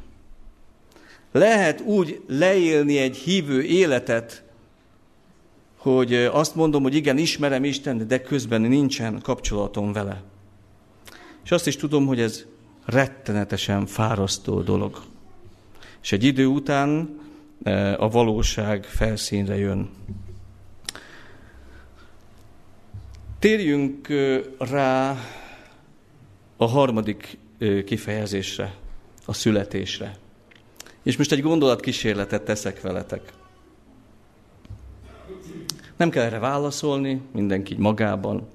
Lehet 1.33 1.81
úgy 1.81 2.21
leélni 2.27 2.97
egy 2.97 3.17
hívő 3.17 3.63
életet, 3.63 4.43
hogy 5.77 6.13
azt 6.13 6.55
mondom, 6.55 6.83
hogy 6.83 6.95
igen, 6.95 7.17
ismerem 7.17 7.63
Isten, 7.63 8.07
de 8.07 8.21
közben 8.21 8.61
nincsen 8.61 9.19
kapcsolatom 9.21 9.93
vele. 9.93 10.21
És 11.43 11.51
azt 11.51 11.67
is 11.67 11.75
tudom, 11.75 12.05
hogy 12.05 12.19
ez 12.19 12.45
rettenetesen 12.85 13.85
fárasztó 13.85 14.61
dolog. 14.61 15.01
És 16.01 16.11
egy 16.11 16.23
idő 16.23 16.45
után 16.45 17.19
a 17.97 18.09
valóság 18.09 18.83
felszínre 18.83 19.57
jön. 19.57 19.89
Térjünk 23.39 24.07
rá 24.57 25.17
a 26.57 26.65
harmadik 26.65 27.37
kifejezésre, 27.85 28.73
a 29.25 29.33
születésre. 29.33 30.21
És 31.03 31.17
most 31.17 31.31
egy 31.31 31.41
gondolatkísérletet 31.41 32.43
teszek 32.43 32.81
veletek. 32.81 33.33
Nem 35.97 36.09
kell 36.09 36.23
erre 36.23 36.39
válaszolni, 36.39 37.21
mindenki 37.31 37.75
magában. 37.77 38.47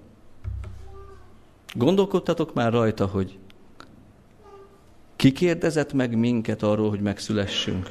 Gondolkodtatok 1.75 2.55
már 2.55 2.73
rajta, 2.73 3.07
hogy 3.07 3.39
ki 5.17 5.33
kérdezett 5.33 5.93
meg 5.93 6.17
minket 6.17 6.63
arról, 6.63 6.89
hogy 6.89 7.01
megszülessünk? 7.01 7.91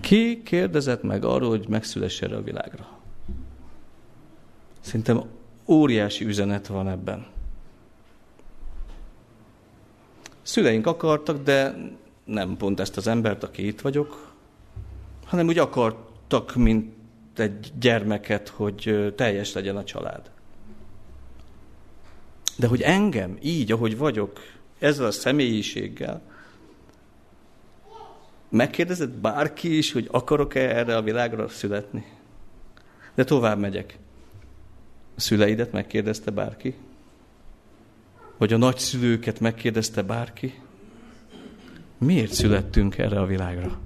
Ki 0.00 0.42
kérdezett 0.42 1.02
meg 1.02 1.24
arról, 1.24 1.48
hogy 1.48 1.68
megszüless 1.68 2.22
erre 2.22 2.36
a 2.36 2.42
világra? 2.42 2.98
Szerintem 4.80 5.22
óriási 5.66 6.24
üzenet 6.24 6.66
van 6.66 6.88
ebben. 6.88 7.26
Szüleink 10.48 10.86
akartak, 10.86 11.42
de 11.42 11.74
nem 12.24 12.56
pont 12.56 12.80
ezt 12.80 12.96
az 12.96 13.06
embert, 13.06 13.42
aki 13.42 13.66
itt 13.66 13.80
vagyok, 13.80 14.32
hanem 15.24 15.46
úgy 15.46 15.58
akartak, 15.58 16.54
mint 16.54 16.94
egy 17.36 17.72
gyermeket, 17.78 18.48
hogy 18.48 19.12
teljes 19.16 19.52
legyen 19.52 19.76
a 19.76 19.84
család. 19.84 20.30
De 22.56 22.66
hogy 22.66 22.82
engem 22.82 23.38
így, 23.42 23.72
ahogy 23.72 23.96
vagyok, 23.96 24.40
ezzel 24.78 25.06
a 25.06 25.10
személyiséggel, 25.10 26.22
megkérdezett 28.48 29.12
bárki 29.12 29.76
is, 29.76 29.92
hogy 29.92 30.08
akarok-e 30.10 30.76
erre 30.76 30.96
a 30.96 31.02
világra 31.02 31.48
születni? 31.48 32.06
De 33.14 33.24
tovább 33.24 33.58
megyek. 33.58 33.98
A 35.16 35.20
szüleidet 35.20 35.72
megkérdezte 35.72 36.30
bárki? 36.30 36.74
Vagy 38.38 38.52
a 38.52 38.56
nagyszülőket 38.56 39.40
megkérdezte 39.40 40.02
bárki? 40.02 40.60
Miért 41.98 42.32
születtünk 42.32 42.98
erre 42.98 43.20
a 43.20 43.26
világra? 43.26 43.78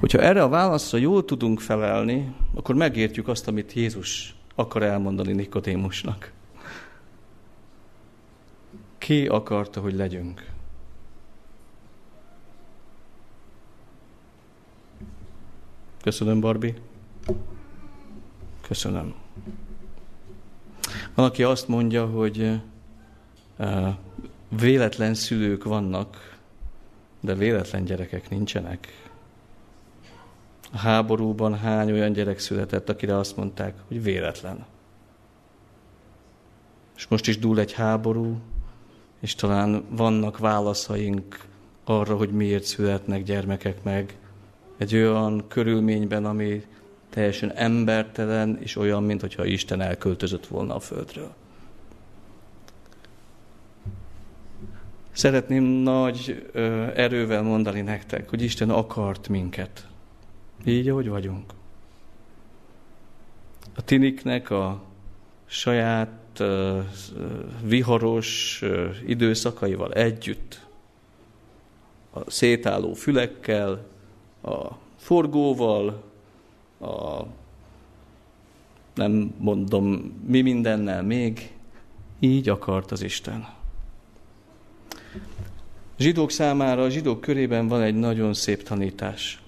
Hogyha 0.00 0.18
erre 0.18 0.42
a 0.42 0.48
válaszra 0.48 0.98
jól 0.98 1.24
tudunk 1.24 1.60
felelni, 1.60 2.34
akkor 2.54 2.74
megértjük 2.74 3.28
azt, 3.28 3.48
amit 3.48 3.72
Jézus 3.72 4.34
akar 4.54 4.82
elmondani 4.82 5.32
Nikodémusnak. 5.32 6.32
Ki 8.98 9.26
akarta, 9.26 9.80
hogy 9.80 9.94
legyünk? 9.94 10.46
Köszönöm, 16.02 16.40
Barbie. 16.40 16.74
Köszönöm. 18.60 19.14
Van, 21.14 21.26
aki 21.26 21.42
azt 21.42 21.68
mondja, 21.68 22.06
hogy 22.06 22.60
véletlen 24.48 25.14
szülők 25.14 25.64
vannak, 25.64 26.38
de 27.20 27.34
véletlen 27.34 27.84
gyerekek 27.84 28.30
nincsenek. 28.30 29.10
A 30.72 30.78
háborúban 30.78 31.58
hány 31.58 31.92
olyan 31.92 32.12
gyerek 32.12 32.38
született, 32.38 32.88
akire 32.88 33.16
azt 33.16 33.36
mondták, 33.36 33.74
hogy 33.88 34.02
véletlen. 34.02 34.64
És 36.96 37.06
most 37.08 37.26
is 37.28 37.38
dúl 37.38 37.58
egy 37.58 37.72
háború, 37.72 38.38
és 39.20 39.34
talán 39.34 39.84
vannak 39.90 40.38
válaszaink 40.38 41.46
arra, 41.84 42.16
hogy 42.16 42.30
miért 42.30 42.64
születnek 42.64 43.22
gyermekek 43.22 43.82
meg 43.82 44.16
egy 44.76 44.94
olyan 44.94 45.44
körülményben, 45.48 46.24
ami 46.24 46.64
teljesen 47.18 47.52
embertelen, 47.52 48.58
és 48.60 48.76
olyan, 48.76 49.02
mintha 49.02 49.44
Isten 49.44 49.80
elköltözött 49.80 50.46
volna 50.46 50.74
a 50.74 50.80
földről. 50.80 51.34
Szeretném 55.12 55.62
nagy 55.62 56.50
erővel 56.94 57.42
mondani 57.42 57.80
nektek, 57.80 58.28
hogy 58.28 58.42
Isten 58.42 58.70
akart 58.70 59.28
minket. 59.28 59.86
Így, 60.64 60.88
ahogy 60.88 61.08
vagyunk. 61.08 61.52
A 63.74 63.82
tiniknek 63.82 64.50
a 64.50 64.82
saját 65.46 66.42
viharos 67.62 68.62
időszakaival 69.06 69.92
együtt, 69.92 70.66
a 72.10 72.30
szétálló 72.30 72.92
fülekkel, 72.92 73.86
a 74.42 74.66
forgóval, 74.96 76.07
a 76.80 77.26
nem 78.94 79.34
mondom 79.38 79.84
mi 80.26 80.40
mindennel 80.40 81.02
még, 81.02 81.52
így 82.18 82.48
akart 82.48 82.90
az 82.90 83.02
Isten. 83.02 83.46
Zsidók 85.98 86.30
számára, 86.30 86.82
a 86.82 86.88
zsidók 86.88 87.20
körében 87.20 87.68
van 87.68 87.82
egy 87.82 87.94
nagyon 87.94 88.34
szép 88.34 88.62
tanítás. 88.62 89.42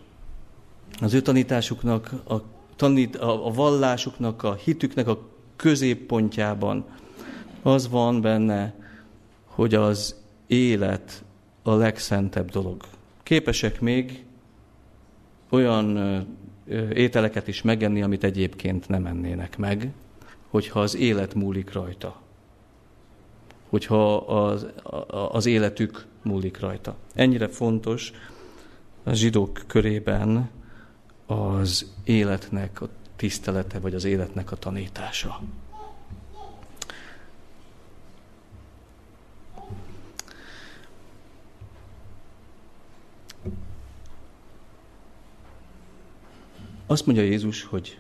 Az 1.01 1.15
ő 1.15 1.21
tanításuknak, 1.23 2.13
a, 2.29 2.35
tanít, 2.77 3.17
a, 3.17 3.47
a 3.47 3.51
vallásuknak, 3.51 4.43
a 4.43 4.55
hitüknek 4.55 5.09
a 5.09 5.29
középpontjában 5.57 6.85
az 7.63 7.89
van 7.89 8.21
benne, 8.21 8.75
hogy 9.45 9.75
az 9.75 10.15
élet 10.47 11.25
a 11.63 11.75
legszentebb 11.75 12.51
dolog. 12.51 12.85
Képesek 13.23 13.81
még 13.81 14.25
olyan 15.49 15.97
ételeket 16.95 17.49
is 17.49 17.63
megenni, 17.63 18.03
amit 18.03 18.25
egyébként 18.25 18.89
nem 18.89 19.07
ennének 19.07 19.59
meg, 19.59 19.93
hogyha 20.49 20.81
az 20.81 20.97
élet 20.97 21.35
múlik 21.35 21.73
rajta. 21.73 22.21
Hogyha 23.69 24.17
az, 24.17 24.67
az 25.31 25.47
életük 25.47 26.07
múlik 26.23 26.61
rajta. 26.61 26.97
Ennyire 27.15 27.49
fontos 27.49 28.13
a 29.03 29.13
zsidók 29.13 29.61
körében 29.67 30.51
az 31.27 31.93
életnek 32.05 32.81
a 32.81 32.89
tisztelete, 33.17 33.79
vagy 33.79 33.95
az 33.95 34.05
életnek 34.05 34.53
a 34.53 34.57
tanítása. 34.57 35.41
Azt 46.91 47.07
mondja 47.07 47.25
Jézus, 47.25 47.65
hogy 47.65 47.99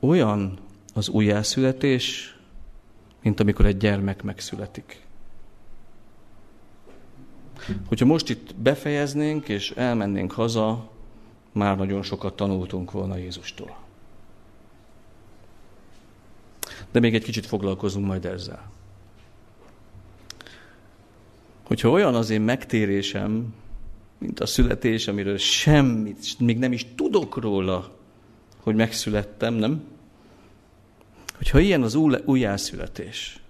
olyan 0.00 0.58
az 0.94 1.08
újjászületés, 1.08 2.36
mint 3.22 3.40
amikor 3.40 3.66
egy 3.66 3.76
gyermek 3.76 4.22
megszületik. 4.22 5.06
Hogyha 7.86 8.04
most 8.04 8.28
itt 8.28 8.54
befejeznénk 8.54 9.48
és 9.48 9.70
elmennénk 9.70 10.32
haza, 10.32 10.90
már 11.52 11.76
nagyon 11.76 12.02
sokat 12.02 12.36
tanultunk 12.36 12.90
volna 12.90 13.16
Jézustól. 13.16 13.76
De 16.90 17.00
még 17.00 17.14
egy 17.14 17.24
kicsit 17.24 17.46
foglalkozunk 17.46 18.06
majd 18.06 18.24
ezzel. 18.24 18.70
Hogyha 21.62 21.90
olyan 21.90 22.14
az 22.14 22.30
én 22.30 22.40
megtérésem, 22.40 23.54
mint 24.24 24.40
a 24.40 24.46
születés, 24.46 25.08
amiről 25.08 25.36
semmit, 25.36 26.38
még 26.38 26.58
nem 26.58 26.72
is 26.72 26.86
tudok 26.94 27.36
róla, 27.36 27.98
hogy 28.62 28.74
megszülettem, 28.74 29.54
nem? 29.54 29.82
Hogyha 31.36 31.58
ilyen 31.58 31.82
az 31.82 31.94
újjászületés, 32.24 33.40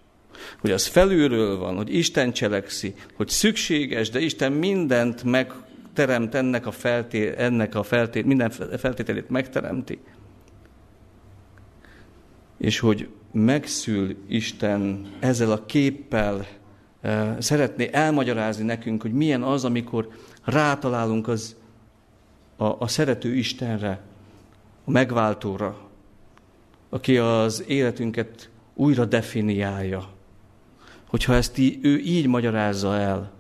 hogy 0.61 0.71
az 0.71 0.87
felülről 0.87 1.59
van, 1.59 1.77
hogy 1.77 1.95
Isten 1.95 2.33
cselekszi, 2.33 2.95
hogy 3.15 3.29
szükséges, 3.29 4.11
de 4.11 4.21
Isten 4.21 4.53
mindent 4.53 5.23
megteremt 5.23 6.35
ennek 6.35 6.67
a, 6.67 6.71
felté, 6.71 7.35
ennek 7.37 7.75
a 7.75 7.83
feltét, 7.83 8.25
minden 8.25 8.51
feltételét 8.79 9.29
megteremti, 9.29 9.99
és 12.59 12.79
hogy 12.79 13.09
megszül 13.33 14.17
Isten 14.29 15.07
ezzel 15.21 15.51
a 15.51 15.67
képpel, 15.67 16.47
eh, 17.01 17.37
szeretné 17.39 17.89
elmagyarázni 17.93 18.65
nekünk, 18.65 19.03
hogy 19.03 19.13
milyen 19.13 19.43
az, 19.43 19.65
amikor 19.65 20.09
rátalálunk 20.45 21.29
az, 21.29 21.57
a, 22.57 22.65
a 22.65 22.89
szerető 22.89 23.35
Istenre, 23.35 24.01
a 24.85 24.91
megváltóra, 24.91 25.77
aki 26.89 27.19
az 27.19 27.65
életünket 27.67 28.51
újra 28.75 29.05
definiálja. 29.05 30.09
Hogyha 31.09 31.35
ezt 31.35 31.59
í, 31.59 31.79
ő 31.83 31.99
így 31.99 32.27
magyarázza 32.27 32.97
el, 32.97 33.33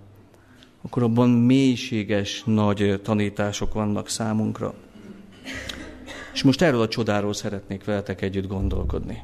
akkor 0.82 1.02
abban 1.02 1.30
mélységes, 1.30 2.42
nagy 2.46 3.00
tanítások 3.02 3.72
vannak 3.72 4.08
számunkra. 4.08 4.74
És 6.32 6.42
most 6.42 6.62
erről 6.62 6.80
a 6.80 6.88
csodáról 6.88 7.32
szeretnék 7.32 7.84
veletek 7.84 8.22
együtt 8.22 8.46
gondolkodni. 8.46 9.22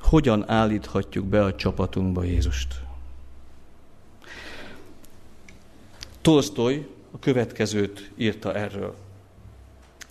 Hogyan 0.00 0.50
állíthatjuk 0.50 1.24
be 1.24 1.44
a 1.44 1.54
csapatunkba 1.54 2.22
Jézust? 2.22 2.80
Tolstoy 6.22 6.86
a 7.10 7.18
következőt 7.18 8.10
írta 8.16 8.54
erről. 8.54 8.94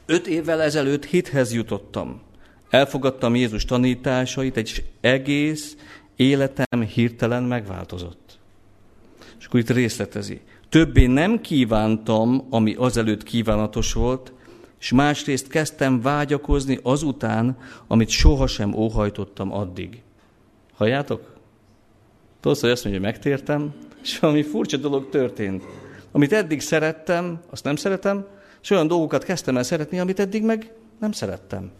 Öt 0.06 0.28
évvel 0.28 0.62
ezelőtt 0.62 1.06
hithez 1.06 1.54
jutottam. 1.54 2.22
Elfogadtam 2.70 3.36
Jézus 3.36 3.66
tanításait, 3.66 4.58
egy 4.58 4.86
egész 5.02 5.76
életem 6.16 6.82
hirtelen 6.82 7.44
megváltozott. 7.44 8.40
És 9.40 9.46
akkor 9.46 9.60
itt 9.60 9.70
részletezi. 9.70 10.42
Többé 10.70 11.06
nem 11.06 11.42
kívántam, 11.42 12.48
ami 12.50 12.74
azelőtt 12.74 13.24
kívánatos 13.24 13.94
volt, 13.94 14.34
és 14.80 14.92
másrészt 14.92 15.48
kezdtem 15.48 16.02
vágyakozni 16.02 16.80
azután, 16.84 17.58
amit 17.88 18.10
sohasem 18.10 18.74
óhajtottam 18.74 19.54
addig. 19.54 20.02
Halljátok? 20.74 21.36
Hogy 22.42 22.52
azt 22.52 22.64
mondja, 22.64 23.02
hogy 23.02 23.12
megtértem, 23.12 23.74
és 24.04 24.20
valami 24.20 24.44
furcsa 24.44 24.78
dolog 24.78 25.10
történt. 25.10 25.64
Amit 26.12 26.34
eddig 26.34 26.62
szerettem, 26.62 27.42
azt 27.50 27.64
nem 27.64 27.76
szeretem, 27.76 28.26
és 28.62 28.70
olyan 28.70 28.88
dolgokat 28.88 29.24
kezdtem 29.24 29.58
el 29.58 29.64
szeretni, 29.64 30.00
amit 30.00 30.20
eddig 30.20 30.44
meg 30.44 30.72
nem 31.00 31.12
szerettem. 31.12 31.72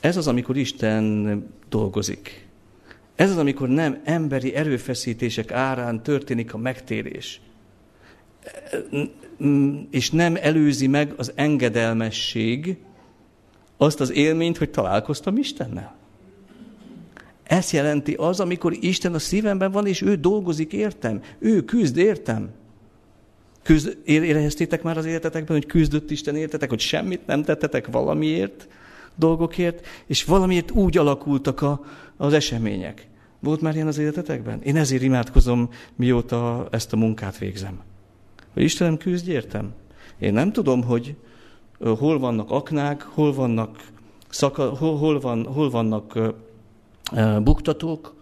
Ez 0.00 0.16
az, 0.16 0.26
amikor 0.26 0.56
Isten 0.56 1.46
dolgozik. 1.68 2.48
Ez 3.14 3.30
az, 3.30 3.36
amikor 3.36 3.68
nem 3.68 4.00
emberi 4.04 4.54
erőfeszítések 4.54 5.52
árán 5.52 6.02
történik 6.02 6.54
a 6.54 6.58
megtérés. 6.58 7.40
És 9.90 10.10
nem 10.10 10.36
előzi 10.40 10.86
meg 10.86 11.12
az 11.16 11.32
engedelmesség 11.34 12.76
azt 13.76 14.00
az 14.00 14.12
élményt, 14.12 14.58
hogy 14.58 14.70
találkoztam 14.70 15.36
Istennel. 15.36 16.01
Ez 17.42 17.72
jelenti 17.72 18.12
az, 18.12 18.40
amikor 18.40 18.76
Isten 18.80 19.14
a 19.14 19.18
szívemben 19.18 19.70
van, 19.70 19.86
és 19.86 20.02
ő 20.02 20.14
dolgozik 20.14 20.72
értem. 20.72 21.20
Ő 21.38 21.64
küzd 21.64 21.96
értem. 21.96 22.50
Küzd, 23.62 23.98
éreztétek 24.04 24.82
már 24.82 24.96
az 24.96 25.04
életetekben, 25.04 25.56
hogy 25.56 25.66
küzdött 25.66 26.10
Isten 26.10 26.36
értetek, 26.36 26.68
hogy 26.68 26.80
semmit 26.80 27.26
nem 27.26 27.42
tettetek 27.42 27.86
valamiért, 27.90 28.68
dolgokért, 29.14 29.86
és 30.06 30.24
valamiért 30.24 30.70
úgy 30.70 30.98
alakultak 30.98 31.62
a, 31.62 31.84
az 32.16 32.32
események. 32.32 33.06
Volt 33.40 33.60
már 33.60 33.74
ilyen 33.74 33.86
az 33.86 33.98
életetekben? 33.98 34.62
Én 34.62 34.76
ezért 34.76 35.02
imádkozom, 35.02 35.68
mióta 35.96 36.68
ezt 36.70 36.92
a 36.92 36.96
munkát 36.96 37.38
végzem. 37.38 37.80
Hogy 38.52 38.62
Istenem 38.62 38.96
küzdj 38.96 39.30
értem. 39.30 39.72
Én 40.18 40.32
nem 40.32 40.52
tudom, 40.52 40.82
hogy 40.82 41.14
hol 41.78 42.18
vannak 42.18 42.50
aknák, 42.50 43.02
hol 43.02 43.34
vannak, 43.34 43.84
szaka, 44.28 44.68
hol, 44.68 44.96
hol, 44.96 45.20
van, 45.20 45.44
hol 45.44 45.70
vannak 45.70 46.18
buktatók. 47.42 48.14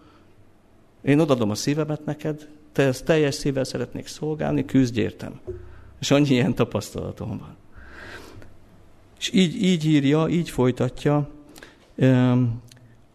Én 1.01 1.19
odadom 1.19 1.49
a 1.49 1.55
szívemet 1.55 2.05
neked, 2.05 2.47
te 2.71 2.83
ezt 2.83 3.05
teljes 3.05 3.35
szívvel 3.35 3.63
szeretnék 3.63 4.07
szolgálni, 4.07 4.65
küzdj 4.65 4.99
értem. 4.99 5.39
És 5.99 6.11
annyi 6.11 6.29
ilyen 6.29 6.55
tapasztalatom 6.55 7.29
van. 7.37 7.55
És 9.19 9.31
így, 9.33 9.63
így 9.63 9.85
írja, 9.85 10.27
így 10.27 10.49
folytatja, 10.49 11.29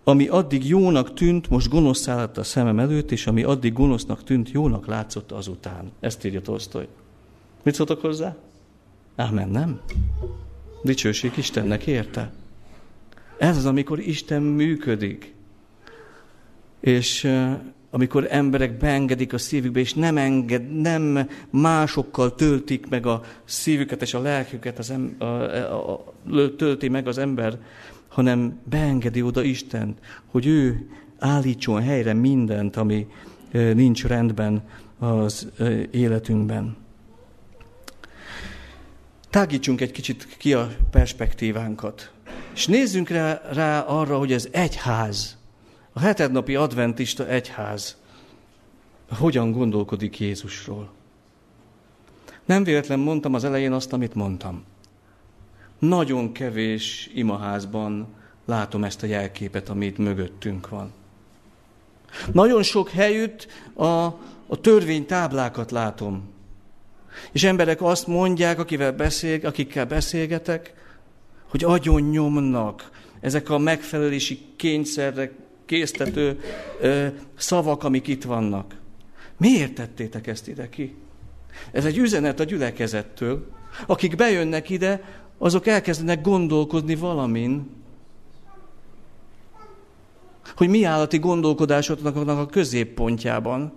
ami 0.05 0.27
addig 0.27 0.69
jónak 0.69 1.15
tűnt, 1.15 1.51
most 1.51 1.69
gonosz 1.69 2.07
lett 2.07 2.39
a 2.39 2.43
szemem 2.43 2.79
előtt, 2.79 3.11
és 3.11 3.27
ami 3.27 3.43
addig 3.43 3.73
gonosznak 3.73 4.25
tűnt, 4.25 4.51
jónak 4.51 4.87
látszott 4.87 5.33
azután. 5.33 5.93
Ezt 6.01 6.25
írja 6.25 6.41
Tolstoy. 6.41 6.87
Mit 7.62 7.75
szóltok 7.75 8.01
hozzá? 8.01 8.37
Ámen, 9.17 9.49
nem? 9.49 9.81
Dicsőség 10.83 11.33
Istennek 11.37 11.87
érte. 11.87 12.33
Ez 13.39 13.57
az, 13.57 13.67
amikor 13.67 13.99
Isten 13.99 14.43
működik. 14.43 15.35
És 16.87 17.29
amikor 17.90 18.27
emberek 18.31 18.77
beengedik 18.77 19.33
a 19.33 19.38
szívükbe, 19.38 19.81
és 19.81 19.94
nem 19.94 20.16
enged, 20.16 20.81
nem 20.81 21.29
másokkal 21.51 22.35
töltik 22.35 22.88
meg 22.88 23.07
a 23.07 23.22
szívüket 23.44 24.03
és 24.03 24.14
a 24.14 24.20
lelküket, 24.20 24.79
az 24.79 24.90
em, 24.90 25.14
a, 25.18 25.25
a, 25.25 25.92
a, 25.92 26.57
tölti 26.57 26.88
meg 26.88 27.07
az 27.07 27.18
ember, 27.18 27.59
hanem 28.09 28.61
beengedi 28.64 29.22
oda 29.22 29.42
Istent, 29.42 29.99
hogy 30.27 30.46
ő 30.46 30.88
állítson 31.18 31.83
helyre 31.83 32.12
mindent, 32.12 32.77
ami 32.77 33.07
nincs 33.53 34.05
rendben 34.05 34.62
az 34.99 35.49
életünkben. 35.90 36.77
Tágítsunk 39.31 39.81
egy 39.81 39.92
kicsit 39.92 40.37
ki 40.38 40.53
a 40.53 40.70
perspektívánkat, 40.90 42.11
és 42.55 42.66
nézzünk 42.66 43.09
rá, 43.09 43.40
rá 43.53 43.81
arra, 43.81 44.18
hogy 44.18 44.33
ez 44.33 44.49
egyház, 44.51 45.37
a 45.97 46.01
hetednapi 46.01 46.55
adventista 46.55 47.27
egyház 47.27 47.97
hogyan 49.19 49.53
gondolkodik 49.53 50.21
Jézusról. 50.21 50.91
Nem 52.45 52.65
véletlen 52.65 52.99
mondtam 52.99 53.35
az 53.35 53.45
elején 53.45 53.73
azt, 53.73 53.93
amit 53.93 54.15
mondtam. 54.15 54.65
Nagyon 55.79 56.33
kevés 56.33 57.11
imaházban 57.15 58.07
látom 58.45 58.85
ezt 58.85 59.03
a 59.03 59.07
jelképet, 59.07 59.69
amit 59.69 59.99
mögöttünk 59.99 60.69
van. 60.69 60.93
Nagyon 62.33 62.63
sok 62.63 62.89
helyütt 62.91 63.47
a, 63.75 64.05
a 64.47 64.61
törvénytáblákat 64.61 65.71
látom. 65.71 66.29
És 67.33 67.45
emberek 67.45 67.83
azt 67.83 68.07
mondják, 68.07 68.59
akivel 68.59 68.93
beszél, 68.93 69.47
akikkel 69.47 69.87
beszélgetek, 69.87 70.75
hogy 71.49 71.65
agyon 71.65 72.03
nyomnak 72.03 72.91
ezek 73.21 73.51
a 73.51 73.59
megfelelési 73.59 74.41
kényszerek 74.57 75.33
késztető 75.67 76.41
ö, 76.81 77.07
szavak, 77.37 77.85
amik 77.85 78.07
itt 78.07 78.25
vannak. 78.25 78.75
Miért 79.37 79.73
tettétek 79.73 80.27
ezt 80.27 80.49
ide 80.49 80.69
ki? 80.69 80.95
Ez 81.73 81.85
egy 81.85 81.99
üzenet 81.99 82.41
a 82.41 82.45
gyülekezettől. 82.45 83.47
Akik 83.87 84.17
bejönnek 84.17 84.71
ide, 84.71 85.03
azok 85.39 85.67
elkezdenek 85.67 86.21
gondolkodni 86.21 86.95
valamin, 86.95 87.71
hogy 90.57 90.69
mi 90.69 90.85
állati 90.85 91.19
gondolkodásoknak 91.19 92.17
a 92.17 92.47
középpontjában. 92.47 93.73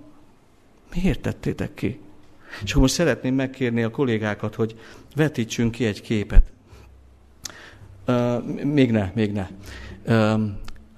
Miért 0.93 1.21
tettétek 1.21 1.73
ki? 1.73 1.99
És 2.63 2.69
akkor 2.69 2.81
most 2.81 2.93
szeretném 2.93 3.35
megkérni 3.35 3.83
a 3.83 3.91
kollégákat, 3.91 4.55
hogy 4.55 4.79
vetítsünk 5.15 5.71
ki 5.71 5.85
egy 5.85 6.01
képet. 6.01 6.51
Uh, 8.07 8.43
még 8.63 8.91
ne, 8.91 9.11
még 9.13 9.31
ne. 9.31 9.47
Uh, 10.07 10.41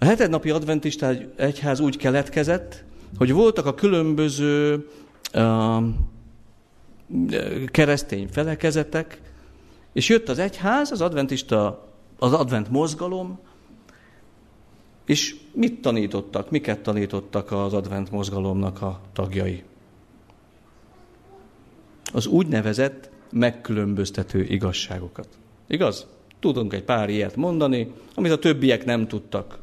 a 0.01 0.05
hetednapi 0.05 0.49
adventista 0.49 1.13
egyház 1.35 1.79
úgy 1.79 1.97
keletkezett, 1.97 2.83
hogy 3.17 3.31
voltak 3.31 3.65
a 3.65 3.73
különböző 3.73 4.87
uh, 5.33 5.83
keresztény 7.67 8.27
felekezetek, 8.27 9.21
és 9.93 10.09
jött 10.09 10.29
az 10.29 10.39
egyház, 10.39 10.91
az 10.91 11.01
adventista, 11.01 11.87
az 12.19 12.33
advent 12.33 12.69
mozgalom, 12.69 13.39
és 15.05 15.35
mit 15.51 15.81
tanítottak, 15.81 16.49
miket 16.51 16.79
tanítottak 16.79 17.51
az 17.51 17.73
advent 17.73 18.11
mozgalomnak 18.11 18.81
a 18.81 19.01
tagjai? 19.13 19.63
Az 22.13 22.25
úgynevezett 22.25 23.09
megkülönböztető 23.31 24.43
igazságokat. 24.43 25.27
Igaz? 25.67 26.07
Tudunk 26.39 26.73
egy 26.73 26.83
pár 26.83 27.09
ilyet 27.09 27.35
mondani, 27.35 27.91
amit 28.15 28.31
a 28.31 28.39
többiek 28.39 28.85
nem 28.85 29.07
tudtak. 29.07 29.59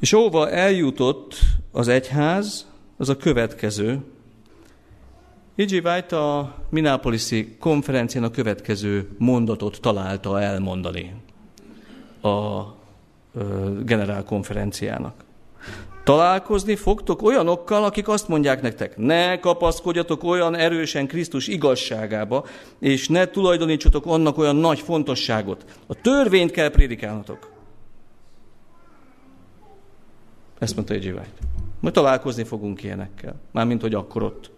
És 0.00 0.12
óva 0.12 0.50
eljutott 0.50 1.34
az 1.72 1.88
egyház, 1.88 2.66
az 2.96 3.08
a 3.08 3.16
következő. 3.16 3.98
E.G. 5.56 5.70
White 5.84 6.18
a 6.18 6.54
Minneapolis-i 6.70 7.56
konferencián 7.60 8.24
a 8.24 8.30
következő 8.30 9.08
mondatot 9.18 9.80
találta 9.80 10.40
elmondani 10.40 11.14
a 12.22 12.62
generálkonferenciának. 13.84 15.24
Találkozni 16.04 16.76
fogtok 16.76 17.22
olyanokkal, 17.22 17.84
akik 17.84 18.08
azt 18.08 18.28
mondják 18.28 18.62
nektek, 18.62 18.96
ne 18.96 19.40
kapaszkodjatok 19.40 20.24
olyan 20.24 20.54
erősen 20.54 21.06
Krisztus 21.06 21.46
igazságába, 21.46 22.44
és 22.78 23.08
ne 23.08 23.26
tulajdonítsatok 23.26 24.06
annak 24.06 24.38
olyan 24.38 24.56
nagy 24.56 24.80
fontosságot. 24.80 25.64
A 25.86 25.94
törvényt 25.94 26.50
kell 26.50 26.70
prédikálnatok. 26.70 27.57
Ezt 30.58 30.74
mondta 30.74 30.94
egy 30.94 31.06
White. 31.06 31.28
Majd 31.80 31.94
találkozni 31.94 32.44
fogunk 32.44 32.82
ilyenekkel. 32.82 33.40
Mármint, 33.52 33.80
hogy 33.80 33.94
akkor 33.94 34.22
ott. 34.22 34.50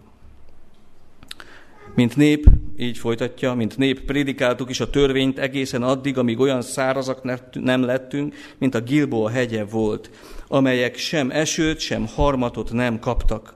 Mint 1.94 2.16
nép, 2.16 2.46
így 2.76 2.98
folytatja, 2.98 3.54
mint 3.54 3.76
nép 3.76 4.00
prédikáltuk 4.00 4.70
is 4.70 4.80
a 4.80 4.90
törvényt 4.90 5.38
egészen 5.38 5.82
addig, 5.82 6.18
amíg 6.18 6.38
olyan 6.38 6.62
szárazak 6.62 7.40
nem 7.52 7.82
lettünk, 7.82 8.34
mint 8.58 8.74
a 8.74 8.80
Gilboa 8.80 9.30
hegye 9.30 9.64
volt, 9.64 10.10
amelyek 10.48 10.96
sem 10.96 11.30
esőt, 11.30 11.78
sem 11.78 12.06
harmatot 12.06 12.72
nem 12.72 12.98
kaptak. 12.98 13.54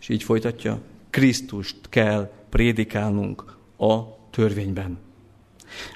És 0.00 0.08
így 0.08 0.22
folytatja, 0.22 0.80
Krisztust 1.10 1.76
kell 1.88 2.32
prédikálnunk 2.48 3.56
a 3.78 4.00
törvényben. 4.30 5.03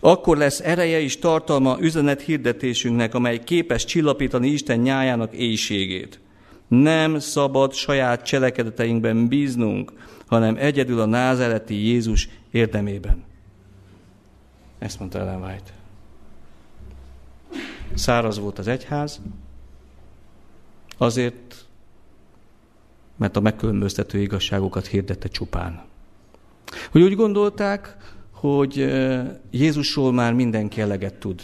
Akkor 0.01 0.37
lesz 0.37 0.61
ereje 0.61 1.01
és 1.01 1.19
tartalma 1.19 1.77
üzenet 1.81 2.21
hirdetésünknek, 2.21 3.15
amely 3.15 3.45
képes 3.45 3.85
csillapítani 3.85 4.49
Isten 4.49 4.79
nyájának 4.79 5.33
éjségét. 5.33 6.21
Nem 6.69 7.19
szabad 7.19 7.73
saját 7.73 8.23
cselekedeteinkben 8.23 9.29
bíznunk, 9.29 9.93
hanem 10.27 10.57
egyedül 10.59 11.01
a 11.01 11.07
názereti 11.07 11.75
Jézus 11.75 12.29
érdemében. 12.51 13.25
Ezt 14.79 14.99
mondta 14.99 15.19
Ellen 15.19 15.43
White. 15.43 15.73
Száraz 17.95 18.39
volt 18.39 18.59
az 18.59 18.69
egyház, 18.69 19.21
azért, 20.97 21.67
mert 23.17 23.37
a 23.37 23.41
megkülönböztető 23.41 24.21
igazságokat 24.21 24.87
hirdette 24.87 25.29
csupán. 25.29 25.83
Hogy 26.91 27.03
úgy 27.03 27.15
gondolták, 27.15 27.97
hogy 28.41 28.77
Jézusról 29.51 30.13
már 30.13 30.33
mindenki 30.33 30.81
eleget 30.81 31.15
tud. 31.15 31.43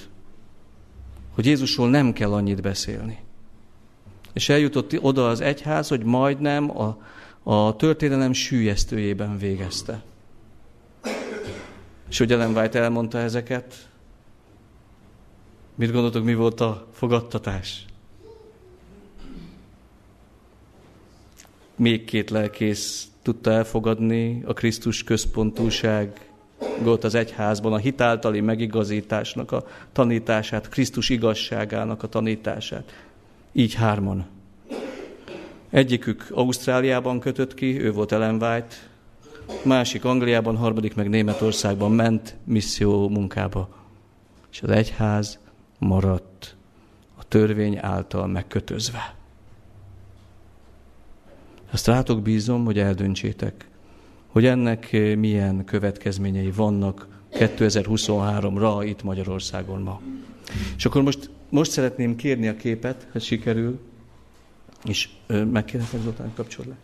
Hogy 1.34 1.46
Jézusról 1.46 1.90
nem 1.90 2.12
kell 2.12 2.32
annyit 2.32 2.62
beszélni. 2.62 3.18
És 4.32 4.48
eljutott 4.48 5.02
oda 5.02 5.28
az 5.28 5.40
egyház, 5.40 5.88
hogy 5.88 6.04
majdnem 6.04 6.78
a, 6.78 7.02
a 7.42 7.76
történelem 7.76 8.32
sűjesztőjében 8.32 9.38
végezte. 9.38 10.02
És 12.08 12.18
hogy 12.18 12.32
Ellen 12.32 12.56
White 12.56 12.78
elmondta 12.78 13.18
ezeket, 13.18 13.88
mit 15.74 15.92
gondoltok, 15.92 16.24
mi 16.24 16.34
volt 16.34 16.60
a 16.60 16.88
fogadtatás? 16.92 17.84
Még 21.76 22.04
két 22.04 22.30
lelkész 22.30 23.08
tudta 23.22 23.50
elfogadni 23.50 24.42
a 24.46 24.52
Krisztus 24.52 25.04
központúság 25.04 26.32
volt 26.82 27.04
az 27.04 27.14
egyházban 27.14 27.72
a 27.72 27.76
hitáltali 27.76 28.40
megigazításnak 28.40 29.52
a 29.52 29.66
tanítását, 29.92 30.68
Krisztus 30.68 31.08
igazságának 31.08 32.02
a 32.02 32.08
tanítását. 32.08 32.92
Így 33.52 33.74
hárman. 33.74 34.26
Egyikük 35.70 36.26
Ausztráliában 36.30 37.20
kötött 37.20 37.54
ki, 37.54 37.80
ő 37.80 37.92
volt 37.92 38.12
Ellen 38.12 38.42
White, 38.42 38.74
másik 39.62 40.04
Angliában, 40.04 40.56
harmadik 40.56 40.94
meg 40.94 41.08
Németországban 41.08 41.92
ment 41.92 42.36
misszió 42.44 43.08
munkába. 43.08 43.68
És 44.52 44.62
az 44.62 44.70
egyház 44.70 45.38
maradt 45.78 46.56
a 47.18 47.24
törvény 47.28 47.78
által 47.78 48.26
megkötözve. 48.26 49.14
Ezt 51.72 51.86
rátok 51.86 52.22
bízom, 52.22 52.64
hogy 52.64 52.78
eldöntsétek, 52.78 53.68
hogy 54.34 54.46
ennek 54.46 54.92
milyen 55.18 55.64
következményei 55.64 56.50
vannak 56.50 57.06
2023-ra 57.32 58.84
itt 58.86 59.02
Magyarországon 59.02 59.82
ma. 59.82 60.00
És 60.76 60.84
akkor 60.84 61.02
most, 61.02 61.30
most 61.48 61.70
szeretném 61.70 62.16
kérni 62.16 62.48
a 62.48 62.56
képet, 62.56 63.06
ha 63.12 63.18
sikerül, 63.18 63.80
és 64.84 65.08
megkérhetek 65.26 66.00
Zoltán, 66.00 66.32
kapcsolj 66.34 66.68
le. 66.68 66.76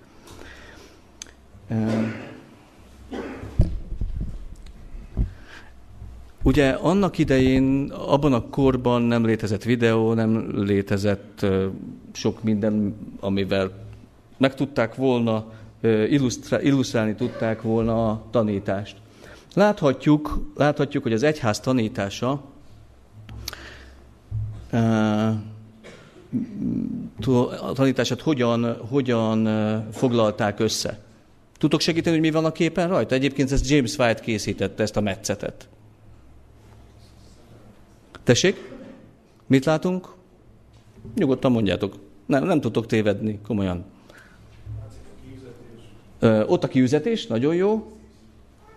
Ugye 6.42 6.70
annak 6.70 7.18
idején, 7.18 7.90
abban 7.90 8.32
a 8.32 8.48
korban 8.48 9.02
nem 9.02 9.24
létezett 9.24 9.62
videó, 9.62 10.12
nem 10.12 10.62
létezett 10.64 11.46
sok 12.12 12.42
minden, 12.42 12.96
amivel 13.20 13.86
meg 14.38 14.54
tudták 14.54 14.94
volna, 14.94 15.52
illusztrálni 16.62 17.14
tudták 17.14 17.62
volna 17.62 18.10
a 18.10 18.22
tanítást. 18.30 18.96
Láthatjuk, 19.54 20.52
láthatjuk, 20.56 21.02
hogy 21.02 21.12
az 21.12 21.22
egyház 21.22 21.60
tanítása 21.60 22.42
a 27.60 27.72
tanítását 27.72 28.20
hogyan, 28.20 28.76
hogyan 28.88 29.48
foglalták 29.92 30.60
össze. 30.60 30.98
Tudok 31.58 31.80
segíteni, 31.80 32.16
hogy 32.16 32.24
mi 32.24 32.30
van 32.30 32.44
a 32.44 32.52
képen 32.52 32.88
rajta? 32.88 33.14
Egyébként 33.14 33.52
ezt 33.52 33.68
James 33.68 33.96
White 33.98 34.20
készítette, 34.20 34.82
ezt 34.82 34.96
a 34.96 35.00
metszetet. 35.00 35.68
Tessék? 38.22 38.70
Mit 39.46 39.64
látunk? 39.64 40.08
Nyugodtan 41.14 41.52
mondjátok. 41.52 41.94
Nem, 42.26 42.44
nem 42.44 42.60
tudtok 42.60 42.86
tévedni, 42.86 43.40
komolyan. 43.46 43.84
Ott 46.22 46.64
a 46.64 46.68
kiüzetés, 46.68 47.26
nagyon 47.26 47.54
jó. 47.54 47.92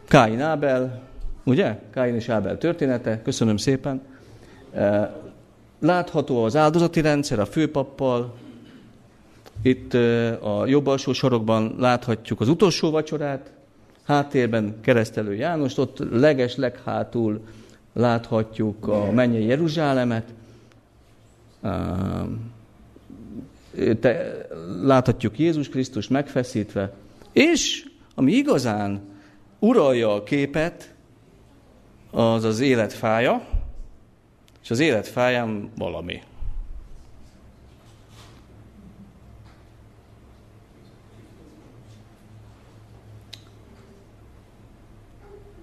Káin 0.08 0.41
Ábel, 0.41 1.01
ugye? 1.43 1.79
Káin 1.89 2.15
és 2.15 2.29
Ábel 2.29 2.58
története, 2.58 3.21
köszönöm 3.21 3.58
szépen. 3.58 4.01
Látható 5.79 6.43
az 6.43 6.56
áldozati 6.56 7.01
rendszer 7.01 7.39
a 7.39 7.45
főpappal. 7.45 8.36
Itt 9.62 9.93
a 10.43 10.65
jobb 10.65 10.88
alsó 10.88 11.13
sorokban 11.13 11.75
láthatjuk 11.79 12.41
az 12.41 12.47
utolsó 12.47 12.91
vacsorát. 12.91 13.51
Háttérben 14.03 14.75
keresztelő 14.82 15.34
Jánost, 15.36 15.77
ott 15.77 15.97
leges 16.12 16.56
leghátul 16.56 17.41
láthatjuk 17.93 18.88
a 18.88 19.12
mennyei 19.12 19.45
Jeruzsálemet. 19.45 20.34
Láthatjuk 24.82 25.39
Jézus 25.39 25.69
Krisztus 25.69 26.08
megfeszítve. 26.08 26.93
És 27.34 27.86
ami 28.15 28.32
igazán 28.32 29.02
uralja 29.60 30.13
a 30.13 30.24
képet, 30.24 30.93
az 32.12 32.43
az 32.43 32.60
élet 32.60 32.93
fája, 32.93 33.48
És 34.63 34.72
az 34.72 34.80
élet 34.80 35.08
fáján 35.08 35.72
valami. 35.78 36.22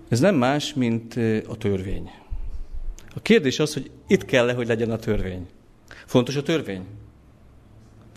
Ez 0.09 0.21
nem 0.21 0.35
más, 0.35 0.75
mint 0.75 1.15
a 1.49 1.57
törvény. 1.57 2.11
A 3.15 3.21
kérdés 3.21 3.59
az, 3.59 3.73
hogy 3.73 3.91
itt 4.07 4.25
kell-e, 4.25 4.53
hogy 4.53 4.67
legyen 4.67 4.91
a 4.91 4.97
törvény. 4.97 5.47
Fontos 6.07 6.37
a 6.37 6.43
törvény? 6.43 6.87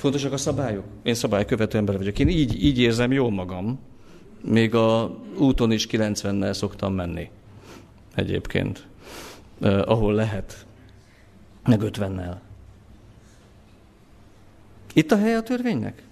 Fontosak 0.04 0.34
a 0.34 0.38
szabályok? 0.38 0.84
Én 1.04 1.14
szabálykövető 1.14 1.78
ember 1.78 1.98
vagyok. 1.98 2.20
Én 2.20 2.28
így, 2.28 2.64
így 2.64 2.80
érzem 2.80 3.12
jól 3.12 3.32
magam. 3.32 3.80
Még 4.42 4.76
a 4.76 5.18
úton 5.38 5.72
is 5.72 5.88
90-nel 5.92 6.54
szoktam 6.54 6.94
menni. 6.94 7.30
Egyébként. 8.16 8.88
Uh, 9.62 9.82
ahol 9.86 10.14
lehet. 10.14 10.66
Meg 11.66 11.82
50-nel. 11.84 12.36
Itt 14.94 15.12
a 15.12 15.18
hely 15.18 15.36
a 15.36 15.42
törvénynek? 15.42 16.04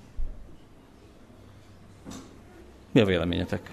Mi 2.91 2.99
a 2.99 3.05
véleményetek? 3.05 3.71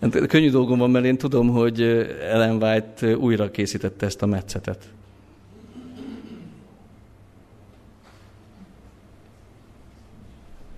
Hát, 0.00 0.26
könnyű 0.26 0.50
dolgom 0.50 0.78
van, 0.78 0.90
mert 0.90 1.04
én 1.04 1.18
tudom, 1.18 1.48
hogy 1.48 1.82
Ellen 2.20 2.62
White 2.62 3.16
újra 3.16 3.50
készítette 3.50 4.06
ezt 4.06 4.22
a 4.22 4.26
metszetet. 4.26 4.94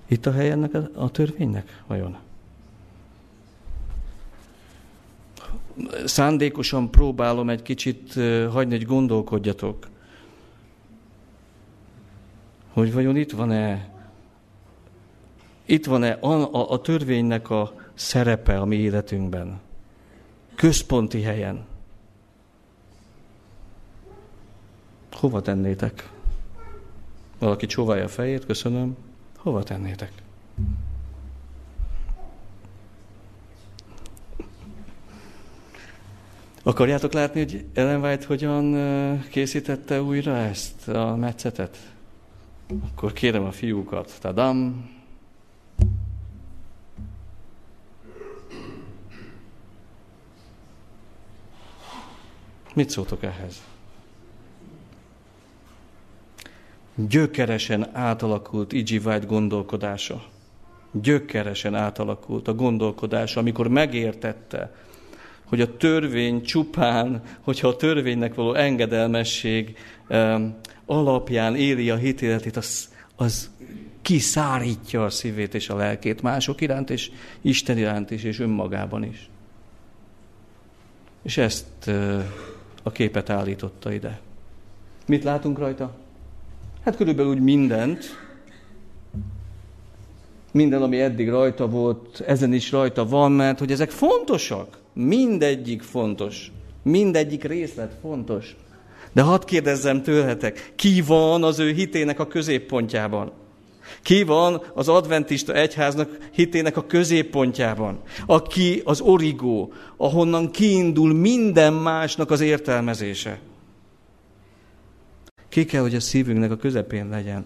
Itt 0.08 0.26
a 0.26 0.32
hely 0.32 0.50
ennek 0.50 0.74
a, 0.74 0.88
a 0.94 1.10
törvénynek, 1.10 1.82
vajon? 1.86 2.16
Szándékosan 6.04 6.90
próbálom 6.90 7.48
egy 7.50 7.62
kicsit 7.62 8.12
hagyni, 8.50 8.76
hogy 8.76 8.86
gondolkodjatok, 8.86 9.88
hogy 12.72 12.92
vajon 12.92 13.16
itt 13.16 13.32
van-e 13.32 13.96
itt 15.64 15.86
van-e 15.86 16.10
a, 16.10 16.54
a, 16.54 16.70
a 16.70 16.80
törvénynek 16.80 17.50
a 17.50 17.74
szerepe 17.94 18.60
a 18.60 18.64
mi 18.64 18.76
életünkben? 18.76 19.60
Központi 20.54 21.22
helyen. 21.22 21.66
Hova 25.12 25.40
tennétek? 25.40 26.10
Valaki 27.38 27.66
csóválja 27.66 28.04
a 28.04 28.08
fejét, 28.08 28.46
köszönöm. 28.46 28.96
Hova 29.48 29.62
tennétek? 29.62 30.12
Akarjátok 36.62 37.12
látni, 37.12 37.40
hogy 37.40 37.64
Ellen 37.74 38.00
White 38.00 38.26
hogyan 38.26 39.22
készítette 39.30 40.02
újra 40.02 40.36
ezt 40.36 40.88
a 40.88 41.16
metszetet? 41.16 41.92
Akkor 42.90 43.12
kérem 43.12 43.44
a 43.44 43.52
fiúkat. 43.52 44.16
Tadam! 44.20 44.90
Mit 52.74 52.90
szóltok 52.90 53.22
ehhez? 53.22 53.62
Gyökeresen 57.06 57.96
átalakult 57.96 58.72
E.G. 58.72 58.90
White 58.90 59.26
gondolkodása. 59.26 60.24
Gyökeresen 60.92 61.74
átalakult 61.74 62.48
a 62.48 62.54
gondolkodása, 62.54 63.40
amikor 63.40 63.68
megértette, 63.68 64.74
hogy 65.44 65.60
a 65.60 65.76
törvény 65.76 66.42
csupán, 66.42 67.22
hogyha 67.40 67.68
a 67.68 67.76
törvénynek 67.76 68.34
való 68.34 68.54
engedelmesség 68.54 69.76
um, 70.08 70.56
alapján 70.86 71.56
éli 71.56 71.90
a 71.90 71.96
hitéletét, 71.96 72.56
az, 72.56 72.94
az 73.16 73.50
kiszárítja 74.02 75.04
a 75.04 75.10
szívét 75.10 75.54
és 75.54 75.68
a 75.68 75.76
lelkét 75.76 76.22
mások 76.22 76.60
iránt, 76.60 76.90
és 76.90 77.10
Isten 77.40 77.78
iránt 77.78 78.10
is, 78.10 78.22
és 78.22 78.38
önmagában 78.38 79.04
is. 79.04 79.30
És 81.22 81.36
ezt 81.36 81.66
uh, 81.86 82.24
a 82.82 82.90
képet 82.90 83.30
állította 83.30 83.92
ide. 83.92 84.20
Mit 85.06 85.24
látunk 85.24 85.58
rajta? 85.58 85.94
Hát 86.88 86.96
körülbelül 86.96 87.30
úgy 87.30 87.40
mindent, 87.40 88.18
minden, 90.52 90.82
ami 90.82 91.00
eddig 91.00 91.28
rajta 91.28 91.68
volt, 91.68 92.20
ezen 92.26 92.52
is 92.52 92.70
rajta 92.70 93.06
van, 93.06 93.32
mert 93.32 93.58
hogy 93.58 93.70
ezek 93.70 93.90
fontosak. 93.90 94.78
Mindegyik 94.92 95.82
fontos. 95.82 96.52
Mindegyik 96.82 97.44
részlet 97.44 97.96
fontos. 98.00 98.56
De 99.12 99.22
hadd 99.22 99.44
kérdezzem 99.44 100.02
tőletek, 100.02 100.72
ki 100.76 101.00
van 101.00 101.44
az 101.44 101.58
ő 101.58 101.72
hitének 101.72 102.18
a 102.18 102.26
középpontjában? 102.26 103.32
Ki 104.02 104.22
van 104.22 104.62
az 104.74 104.88
adventista 104.88 105.52
egyháznak 105.52 106.18
hitének 106.32 106.76
a 106.76 106.86
középpontjában? 106.86 107.98
Aki 108.26 108.82
az 108.84 109.00
origó, 109.00 109.72
ahonnan 109.96 110.50
kiindul 110.50 111.14
minden 111.14 111.72
másnak 111.72 112.30
az 112.30 112.40
értelmezése. 112.40 113.38
Ki 115.48 115.64
kell, 115.64 115.82
hogy 115.82 115.94
a 115.94 116.00
szívünknek 116.00 116.50
a 116.50 116.56
közepén 116.56 117.08
legyen. 117.08 117.44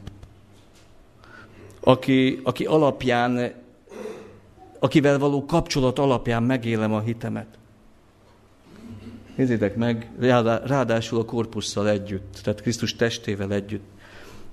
Aki, 1.80 2.40
aki 2.42 2.64
alapján, 2.64 3.52
akivel 4.78 5.18
való 5.18 5.44
kapcsolat 5.44 5.98
alapján 5.98 6.42
megélem 6.42 6.92
a 6.92 7.00
hitemet. 7.00 7.46
Nézzétek 9.34 9.76
meg, 9.76 10.10
ráadásul 10.66 11.18
a 11.18 11.24
korpusszal 11.24 11.88
együtt, 11.88 12.40
tehát 12.42 12.60
Krisztus 12.60 12.96
testével 12.96 13.52
együtt 13.52 13.84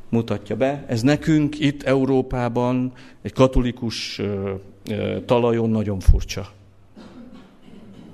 mutatja 0.09 0.55
be. 0.55 0.85
Ez 0.87 1.01
nekünk 1.01 1.59
itt 1.59 1.83
Európában 1.83 2.93
egy 3.21 3.33
katolikus 3.33 4.21
talajon 5.25 5.69
nagyon 5.69 5.99
furcsa. 5.99 6.51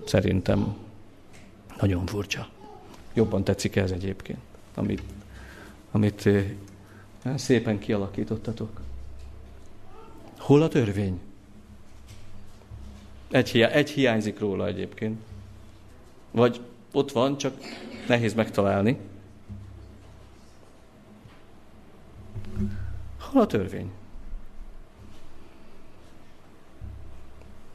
Szerintem 0.05 0.75
nagyon 1.79 2.05
furcsa. 2.05 2.47
Jobban 3.13 3.43
tetszik 3.43 3.75
ez 3.75 3.91
egyébként, 3.91 4.39
amit, 4.75 5.01
amit 5.95 6.25
ö, 6.25 6.41
szépen 7.35 7.79
kialakítottatok. 7.79 8.81
Hol 10.37 10.61
a 10.61 10.67
törvény? 10.67 11.19
Egy, 13.31 13.49
hiá- 13.49 13.71
egy 13.71 13.89
hiányzik 13.89 14.39
róla 14.39 14.67
egyébként. 14.67 15.21
Vagy 16.31 16.61
ott 16.91 17.11
van, 17.11 17.37
csak 17.37 17.57
nehéz 18.07 18.33
megtalálni. 18.33 18.97
Hol 23.19 23.41
a 23.41 23.47
törvény? 23.47 23.91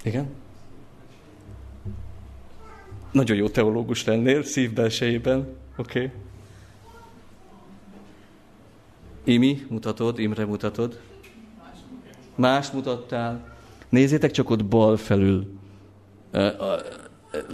Igen? 0.03 0.29
Nagyon 3.13 3.37
jó 3.37 3.49
teológus 3.49 4.05
lennél, 4.05 4.43
szívbelsejében. 4.43 5.57
Oké. 5.77 6.05
Okay. 6.05 6.21
Imi, 9.25 9.67
mutatod, 9.69 10.19
Imre 10.19 10.45
mutatod. 10.45 11.01
Más 12.35 12.71
mutattál. 12.71 13.49
Nézzétek 13.89 14.31
csak 14.31 14.51
ott 14.51 14.65
bal 14.65 14.97
felül. 14.97 15.53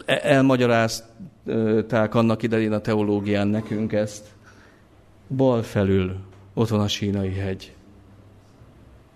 Elmagyarázták 0.07 2.15
annak 2.15 2.43
idején 2.43 2.73
a 2.73 2.81
teológián 2.81 3.49
nekünk 3.49 3.93
ezt. 3.93 4.35
Bal 5.29 5.63
felül 5.63 6.17
ott 6.55 6.69
van 6.69 6.81
a 6.81 6.89
sínai 6.89 7.33
hegy 7.33 7.77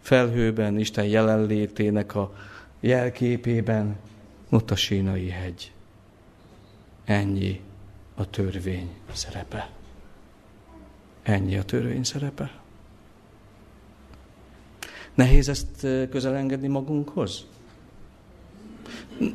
felhőben, 0.00 0.78
Isten 0.78 1.04
jelenlétének 1.04 2.14
a 2.14 2.32
jelképében, 2.80 3.96
ott 4.48 4.70
a 4.70 4.76
sínai 4.76 5.28
hegy. 5.28 5.72
Ennyi 7.04 7.60
a 8.14 8.30
törvény 8.30 8.90
szerepe. 9.12 9.70
Ennyi 11.22 11.56
a 11.56 11.62
törvény 11.62 12.02
szerepe. 12.02 12.60
Nehéz 15.14 15.48
ezt 15.48 15.80
közel 16.10 16.36
engedni 16.36 16.68
magunkhoz? 16.68 17.46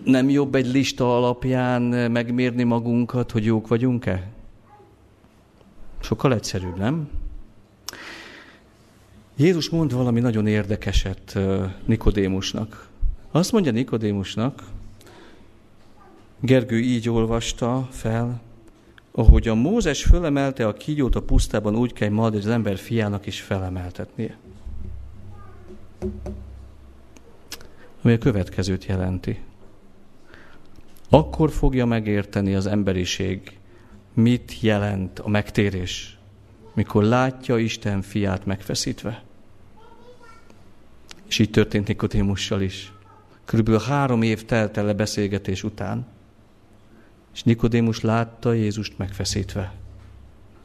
Nem 0.03 0.29
jobb 0.29 0.55
egy 0.55 0.67
lista 0.67 1.17
alapján 1.17 1.81
megmérni 2.11 2.63
magunkat, 2.63 3.31
hogy 3.31 3.45
jók 3.45 3.67
vagyunk-e? 3.67 4.31
Sokkal 5.99 6.33
egyszerűbb, 6.33 6.77
nem? 6.77 7.09
Jézus 9.35 9.69
mond 9.69 9.93
valami 9.93 10.19
nagyon 10.19 10.47
érdekeset 10.47 11.39
Nikodémusnak. 11.85 12.89
Azt 13.31 13.51
mondja 13.51 13.71
Nikodémusnak, 13.71 14.63
Gergő 16.39 16.79
így 16.79 17.09
olvasta 17.09 17.87
fel, 17.91 18.41
ahogy 19.15 19.47
a 19.47 19.55
Mózes 19.55 20.03
fölemelte 20.03 20.67
a 20.67 20.73
kígyót 20.73 21.15
a 21.15 21.21
pusztában, 21.21 21.75
úgy 21.75 21.93
kell 21.93 22.09
majd 22.09 22.35
az 22.35 22.47
ember 22.47 22.77
fiának 22.77 23.25
is 23.25 23.41
felemeltetnie. 23.41 24.37
Ami 28.01 28.13
a 28.13 28.17
következőt 28.17 28.85
jelenti. 28.85 29.39
Akkor 31.09 31.51
fogja 31.51 31.85
megérteni 31.85 32.55
az 32.55 32.65
emberiség 32.65 33.59
mit 34.13 34.59
jelent 34.61 35.19
a 35.19 35.29
megtérés, 35.29 36.17
mikor 36.73 37.03
látja 37.03 37.57
Isten 37.57 38.01
fiát 38.01 38.45
megfeszítve. 38.45 39.23
És 41.27 41.39
így 41.39 41.49
történt 41.49 41.87
Nikotémussal 41.87 42.61
is. 42.61 42.93
Körülbelül 43.45 43.79
három 43.79 44.21
év 44.21 44.45
telt 44.45 44.77
el 44.77 44.87
a 44.87 44.93
beszélgetés 44.93 45.63
után, 45.63 46.14
és 47.35 47.43
Nikodémus 47.43 48.01
látta 48.01 48.53
Jézust 48.53 48.97
megfeszítve, 48.97 49.73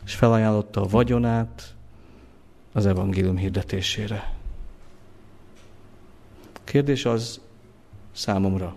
és 0.04 0.14
felajánlotta 0.14 0.80
a 0.80 0.86
vagyonát 0.86 1.74
az 2.72 2.86
evangélium 2.86 3.36
hirdetésére. 3.36 4.32
Kérdés 6.64 7.04
az 7.04 7.40
számomra, 8.12 8.76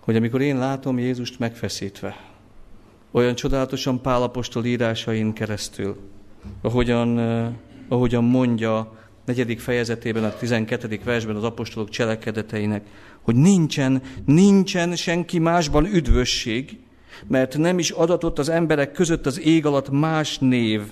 hogy 0.00 0.16
amikor 0.16 0.40
én 0.40 0.58
látom 0.58 0.98
Jézust 0.98 1.38
megfeszítve, 1.38 2.16
olyan 3.10 3.34
csodálatosan 3.34 4.00
Pálapostól 4.00 4.64
írásain 4.64 5.32
keresztül, 5.32 6.00
ahogyan, 6.60 7.18
eh, 7.18 7.52
ahogyan 7.88 8.24
mondja 8.24 9.03
negyedik 9.24 9.60
fejezetében, 9.60 10.24
a 10.24 10.36
12. 10.36 11.00
versben 11.04 11.36
az 11.36 11.44
apostolok 11.44 11.88
cselekedeteinek, 11.88 12.86
hogy 13.22 13.34
nincsen, 13.34 14.02
nincsen 14.24 14.96
senki 14.96 15.38
másban 15.38 15.86
üdvösség, 15.86 16.78
mert 17.26 17.56
nem 17.56 17.78
is 17.78 17.90
adatott 17.90 18.38
az 18.38 18.48
emberek 18.48 18.92
között 18.92 19.26
az 19.26 19.40
ég 19.40 19.66
alatt 19.66 19.90
más 19.90 20.38
név, 20.38 20.82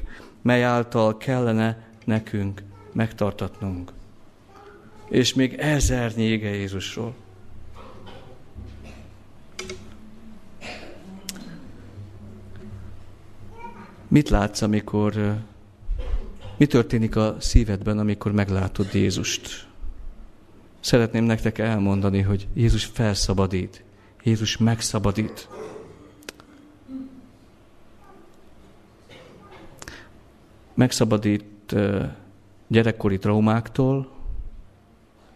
mely 0.43 0.64
által 0.64 1.16
kellene 1.16 1.87
nekünk 2.05 2.62
megtartatnunk. 2.93 3.93
És 5.09 5.35
még 5.35 5.55
ezer 5.55 6.12
nyége 6.14 6.55
Jézusról. 6.55 7.14
Mit 14.09 14.28
látsz, 14.28 14.62
amikor 14.62 15.37
mi 16.57 16.66
történik 16.66 17.16
a 17.16 17.36
szívedben, 17.38 17.98
amikor 17.98 18.32
meglátod 18.32 18.94
Jézust? 18.94 19.68
Szeretném 20.80 21.24
nektek 21.24 21.59
elmondani, 21.59 22.20
hogy 22.20 22.48
Jézus 22.55 22.84
felszabadít. 22.84 23.84
Jézus 24.22 24.57
megszabadít. 24.57 25.48
Megszabadít 30.74 31.74
gyerekkori 32.66 33.18
traumáktól, 33.18 34.11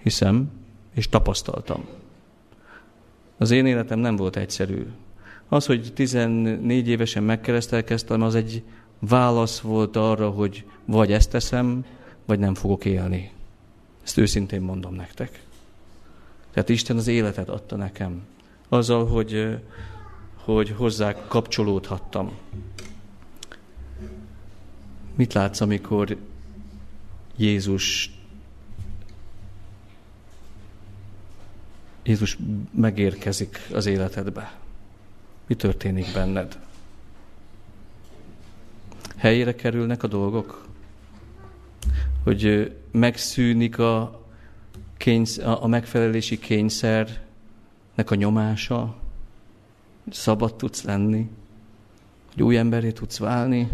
hiszem, 0.02 0.50
és 0.94 1.08
tapasztaltam. 1.08 1.84
Az 3.38 3.50
én 3.50 3.66
életem 3.66 3.98
nem 3.98 4.16
volt 4.16 4.36
egyszerű. 4.36 4.86
Az, 5.48 5.66
hogy 5.66 5.92
14 5.94 6.88
évesen 6.88 7.22
megkeresztelkeztem, 7.22 8.22
az 8.22 8.34
egy 8.34 8.62
válasz 8.98 9.60
volt 9.60 9.96
arra, 9.96 10.30
hogy 10.30 10.64
vagy 10.84 11.12
ezt 11.12 11.30
teszem, 11.30 11.84
vagy 12.24 12.38
nem 12.38 12.54
fogok 12.54 12.84
élni. 12.84 13.32
Ezt 14.04 14.16
őszintén 14.16 14.60
mondom 14.60 14.94
nektek. 14.94 15.44
Tehát 16.50 16.68
Isten 16.68 16.96
az 16.96 17.06
életet 17.06 17.48
adta 17.48 17.76
nekem. 17.76 18.26
Azzal, 18.68 19.06
hogy, 19.06 19.58
hogy 20.34 20.70
hozzá 20.70 21.26
kapcsolódhattam. 21.28 22.32
Mit 25.14 25.32
látsz, 25.32 25.60
amikor 25.60 26.16
Jézus 27.36 28.10
Jézus 32.02 32.38
megérkezik 32.70 33.58
az 33.72 33.86
életedbe? 33.86 34.58
Mi 35.46 35.54
történik 35.54 36.12
benned? 36.12 36.65
Helyére 39.16 39.54
kerülnek 39.54 40.02
a 40.02 40.06
dolgok? 40.06 40.66
Hogy 42.24 42.72
megszűnik 42.90 43.78
a, 43.78 44.20
kényszer, 44.96 45.48
a 45.60 45.66
megfelelési 45.66 46.38
kényszernek 46.38 48.10
a 48.10 48.14
nyomása? 48.14 48.96
Szabad 50.10 50.54
tudsz 50.54 50.82
lenni? 50.82 51.28
Hogy 52.32 52.42
új 52.42 52.56
emberé 52.56 52.92
tudsz 52.92 53.18
válni? 53.18 53.70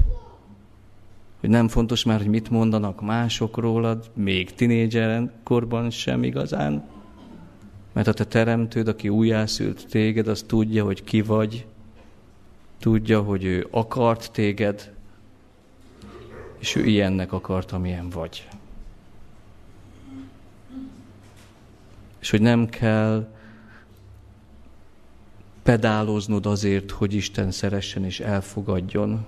Hogy 1.40 1.50
nem 1.50 1.68
fontos 1.68 2.04
már, 2.04 2.18
hogy 2.18 2.28
mit 2.28 2.50
mondanak 2.50 3.00
mások 3.00 3.56
rólad, 3.56 4.10
még 4.14 4.54
tinédzser 4.54 5.32
korban 5.42 5.90
sem 5.90 6.22
igazán? 6.22 6.84
Mert 7.92 8.06
a 8.06 8.12
te 8.12 8.24
teremtőd, 8.24 8.88
aki 8.88 9.08
újjászült 9.08 9.86
téged, 9.88 10.28
az 10.28 10.44
tudja, 10.46 10.84
hogy 10.84 11.04
ki 11.04 11.22
vagy, 11.22 11.66
tudja, 12.78 13.20
hogy 13.20 13.44
ő 13.44 13.66
akart 13.70 14.32
téged, 14.32 14.92
és 16.62 16.74
ő 16.74 16.84
ilyennek 16.84 17.32
akart, 17.32 17.72
amilyen 17.72 18.10
vagy. 18.10 18.48
És 22.20 22.30
hogy 22.30 22.40
nem 22.40 22.68
kell 22.68 23.28
pedáloznod 25.62 26.46
azért, 26.46 26.90
hogy 26.90 27.14
Isten 27.14 27.50
szeressen 27.50 28.04
és 28.04 28.20
elfogadjon, 28.20 29.26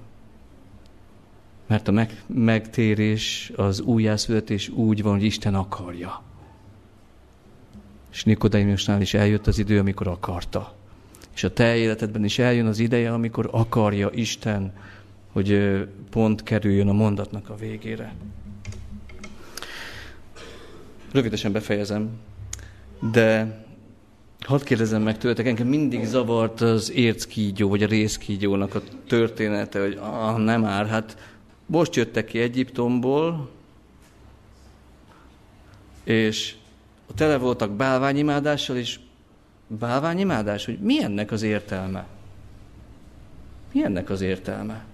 mert 1.66 1.88
a 1.88 1.92
meg, 1.92 2.22
megtérés, 2.26 3.52
az 3.56 3.80
újjászületés 3.80 4.68
úgy 4.68 5.02
van, 5.02 5.12
hogy 5.12 5.24
Isten 5.24 5.54
akarja. 5.54 6.22
És 8.12 8.24
Nikodémusnál 8.24 9.00
is 9.00 9.14
eljött 9.14 9.46
az 9.46 9.58
idő, 9.58 9.78
amikor 9.78 10.08
akarta. 10.08 10.74
És 11.34 11.44
a 11.44 11.52
te 11.52 11.76
életedben 11.76 12.24
is 12.24 12.38
eljön 12.38 12.66
az 12.66 12.78
ideje, 12.78 13.12
amikor 13.12 13.48
akarja 13.52 14.10
Isten, 14.12 14.72
hogy 15.34 15.78
pont 16.10 16.42
kerüljön 16.42 16.88
a 16.88 16.92
mondatnak 16.92 17.50
a 17.50 17.56
végére. 17.56 18.14
Rövidesen 21.12 21.52
befejezem, 21.52 22.10
de 23.12 23.58
hadd 24.40 24.64
kérdezem 24.64 25.02
meg 25.02 25.18
tőletek, 25.18 25.46
engem 25.46 25.66
mindig 25.66 26.04
zavart 26.04 26.60
az 26.60 26.92
érckígyó, 26.92 27.68
vagy 27.68 27.82
a 27.82 27.86
részkígyónak 27.86 28.74
a 28.74 28.82
története, 29.06 29.80
hogy 29.80 29.98
ah, 30.00 30.38
nem 30.38 30.60
már, 30.60 30.86
hát 30.86 31.16
most 31.66 31.96
jöttek 31.96 32.24
ki 32.24 32.38
Egyiptomból, 32.38 33.50
és 36.04 36.54
tele 37.14 37.36
voltak 37.36 37.70
bálványimádással, 37.70 38.76
és 38.76 38.98
bálványimádás, 39.66 40.64
hogy 40.64 40.78
mi 40.78 41.02
ennek 41.02 41.30
az 41.30 41.42
értelme? 41.42 42.06
Mi 43.72 43.84
ennek 43.84 44.10
az 44.10 44.20
értelme? 44.20 44.84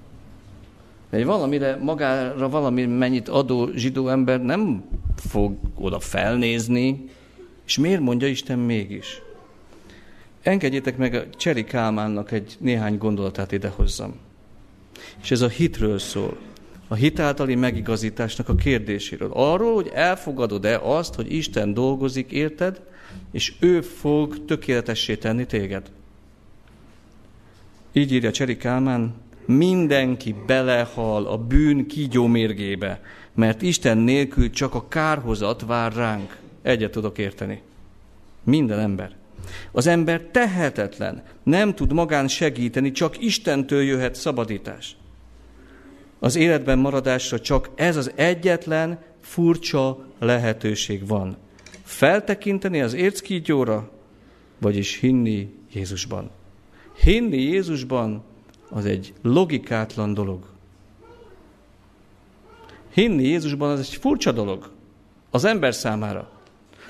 Egy 1.10 1.24
valamire, 1.24 1.76
magára 1.76 2.48
valami 2.48 2.86
mennyit 2.86 3.28
adó 3.28 3.70
zsidó 3.74 4.08
ember 4.08 4.42
nem 4.42 4.84
fog 5.16 5.56
oda 5.74 6.00
felnézni, 6.00 7.04
és 7.66 7.78
miért 7.78 8.00
mondja 8.00 8.28
Isten 8.28 8.58
mégis? 8.58 9.22
Engedjétek 10.42 10.96
meg 10.96 11.14
a 11.14 11.30
Cseri 11.30 11.64
Kálmánnak 11.64 12.30
egy 12.30 12.56
néhány 12.58 12.98
gondolatát 12.98 13.52
idehozzam. 13.52 14.14
És 15.22 15.30
ez 15.30 15.40
a 15.40 15.48
hitről 15.48 15.98
szól 15.98 16.36
a 16.92 16.94
hitáltali 16.94 17.54
megigazításnak 17.54 18.48
a 18.48 18.54
kérdéséről. 18.54 19.30
Arról, 19.32 19.74
hogy 19.74 19.90
elfogadod-e 19.94 20.78
azt, 20.78 21.14
hogy 21.14 21.32
Isten 21.32 21.74
dolgozik, 21.74 22.30
érted, 22.30 22.80
és 23.32 23.54
ő 23.58 23.80
fog 23.80 24.44
tökéletessé 24.44 25.16
tenni 25.16 25.46
téged. 25.46 25.90
Így 27.92 28.12
írja 28.12 28.30
Cseri 28.30 28.56
Kálmán, 28.56 29.14
mindenki 29.56 30.34
belehal 30.46 31.26
a 31.26 31.38
bűn 31.38 31.86
kígyó 31.86 32.26
mérgébe, 32.26 33.00
mert 33.34 33.62
Isten 33.62 33.98
nélkül 33.98 34.50
csak 34.50 34.74
a 34.74 34.88
kárhozat 34.88 35.64
vár 35.66 35.92
ránk. 35.92 36.38
Egyet 36.62 36.90
tudok 36.90 37.18
érteni. 37.18 37.62
Minden 38.44 38.78
ember. 38.78 39.16
Az 39.72 39.86
ember 39.86 40.20
tehetetlen, 40.20 41.22
nem 41.42 41.74
tud 41.74 41.92
magán 41.92 42.28
segíteni, 42.28 42.90
csak 42.90 43.22
Istentől 43.22 43.82
jöhet 43.82 44.14
szabadítás 44.14 44.96
az 46.20 46.36
életben 46.36 46.78
maradásra 46.78 47.40
csak 47.40 47.70
ez 47.74 47.96
az 47.96 48.12
egyetlen 48.14 48.98
furcsa 49.20 50.06
lehetőség 50.18 51.06
van. 51.06 51.36
Feltekinteni 51.82 52.80
az 52.80 52.94
érckígyóra, 52.94 53.90
vagyis 54.58 54.98
hinni 54.98 55.54
Jézusban. 55.72 56.30
Hinni 57.02 57.40
Jézusban 57.40 58.24
az 58.70 58.84
egy 58.84 59.14
logikátlan 59.22 60.14
dolog. 60.14 60.44
Hinni 62.92 63.22
Jézusban 63.22 63.70
az 63.70 63.78
egy 63.78 63.94
furcsa 63.94 64.32
dolog 64.32 64.70
az 65.30 65.44
ember 65.44 65.74
számára. 65.74 66.30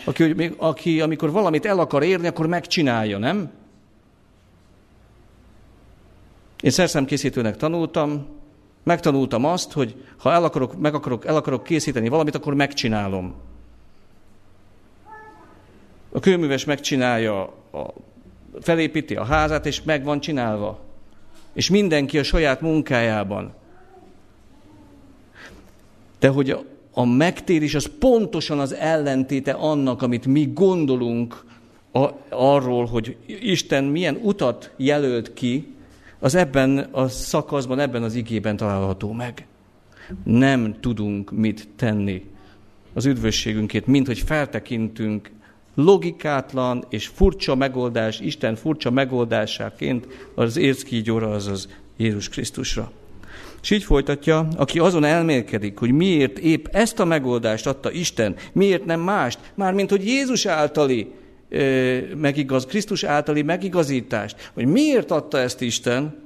Aki, 0.04 0.54
aki 0.56 1.00
amikor 1.00 1.30
valamit 1.30 1.66
el 1.66 1.78
akar 1.78 2.02
érni, 2.02 2.26
akkor 2.26 2.46
megcsinálja, 2.46 3.18
nem? 3.18 3.50
Én 6.60 6.70
szerszámkészítőnek 6.70 7.56
tanultam, 7.56 8.26
Megtanultam 8.82 9.44
azt, 9.44 9.72
hogy 9.72 10.04
ha 10.16 10.32
el 10.32 10.44
akarok, 10.44 10.80
meg 10.80 10.94
akarok, 10.94 11.26
el 11.26 11.36
akarok 11.36 11.62
készíteni 11.62 12.08
valamit, 12.08 12.34
akkor 12.34 12.54
megcsinálom. 12.54 13.34
A 16.12 16.20
kőműves 16.20 16.64
megcsinálja, 16.64 17.42
a, 17.72 17.94
felépíti 18.60 19.16
a 19.16 19.24
házát, 19.24 19.66
és 19.66 19.82
meg 19.82 20.04
van 20.04 20.20
csinálva. 20.20 20.80
És 21.52 21.70
mindenki 21.70 22.18
a 22.18 22.22
saját 22.22 22.60
munkájában. 22.60 23.52
De 26.18 26.28
hogy 26.28 26.50
a, 26.94 27.04
megtérés 27.04 27.74
az 27.74 27.90
pontosan 27.98 28.58
az 28.58 28.74
ellentéte 28.74 29.52
annak, 29.52 30.02
amit 30.02 30.26
mi 30.26 30.50
gondolunk 30.54 31.44
a, 31.92 32.08
arról, 32.28 32.86
hogy 32.86 33.16
Isten 33.26 33.84
milyen 33.84 34.18
utat 34.22 34.72
jelölt 34.76 35.34
ki, 35.34 35.74
az 36.18 36.34
ebben 36.34 36.78
a 36.78 37.08
szakaszban, 37.08 37.78
ebben 37.78 38.02
az 38.02 38.14
igében 38.14 38.56
található 38.56 39.12
meg. 39.12 39.46
Nem 40.24 40.80
tudunk 40.80 41.30
mit 41.30 41.68
tenni 41.76 42.24
az 42.92 43.06
üdvösségünkét, 43.06 43.86
mint 43.86 44.06
hogy 44.06 44.18
feltekintünk 44.18 45.30
logikátlan 45.74 46.84
és 46.88 47.06
furcsa 47.06 47.54
megoldás, 47.54 48.20
Isten 48.20 48.56
furcsa 48.56 48.90
megoldásáként 48.90 50.06
az 50.34 50.56
érzkígyóra, 50.56 51.30
azaz 51.30 51.68
Jézus 51.96 52.28
Krisztusra. 52.28 52.90
És 53.62 53.70
így 53.70 53.84
folytatja, 53.84 54.48
aki 54.56 54.78
azon 54.78 55.04
elmélkedik, 55.04 55.78
hogy 55.78 55.92
miért 55.92 56.38
épp 56.38 56.66
ezt 56.66 57.00
a 57.00 57.04
megoldást 57.04 57.66
adta 57.66 57.90
Isten, 57.90 58.36
miért 58.52 58.84
nem 58.84 59.00
mást, 59.00 59.38
mármint 59.54 59.90
hogy 59.90 60.06
Jézus 60.06 60.46
általi 60.46 61.12
megigaz, 62.16 62.66
Krisztus 62.66 63.04
általi 63.04 63.42
megigazítást, 63.42 64.50
hogy 64.54 64.66
miért 64.66 65.10
adta 65.10 65.38
ezt 65.38 65.60
Isten, 65.60 66.22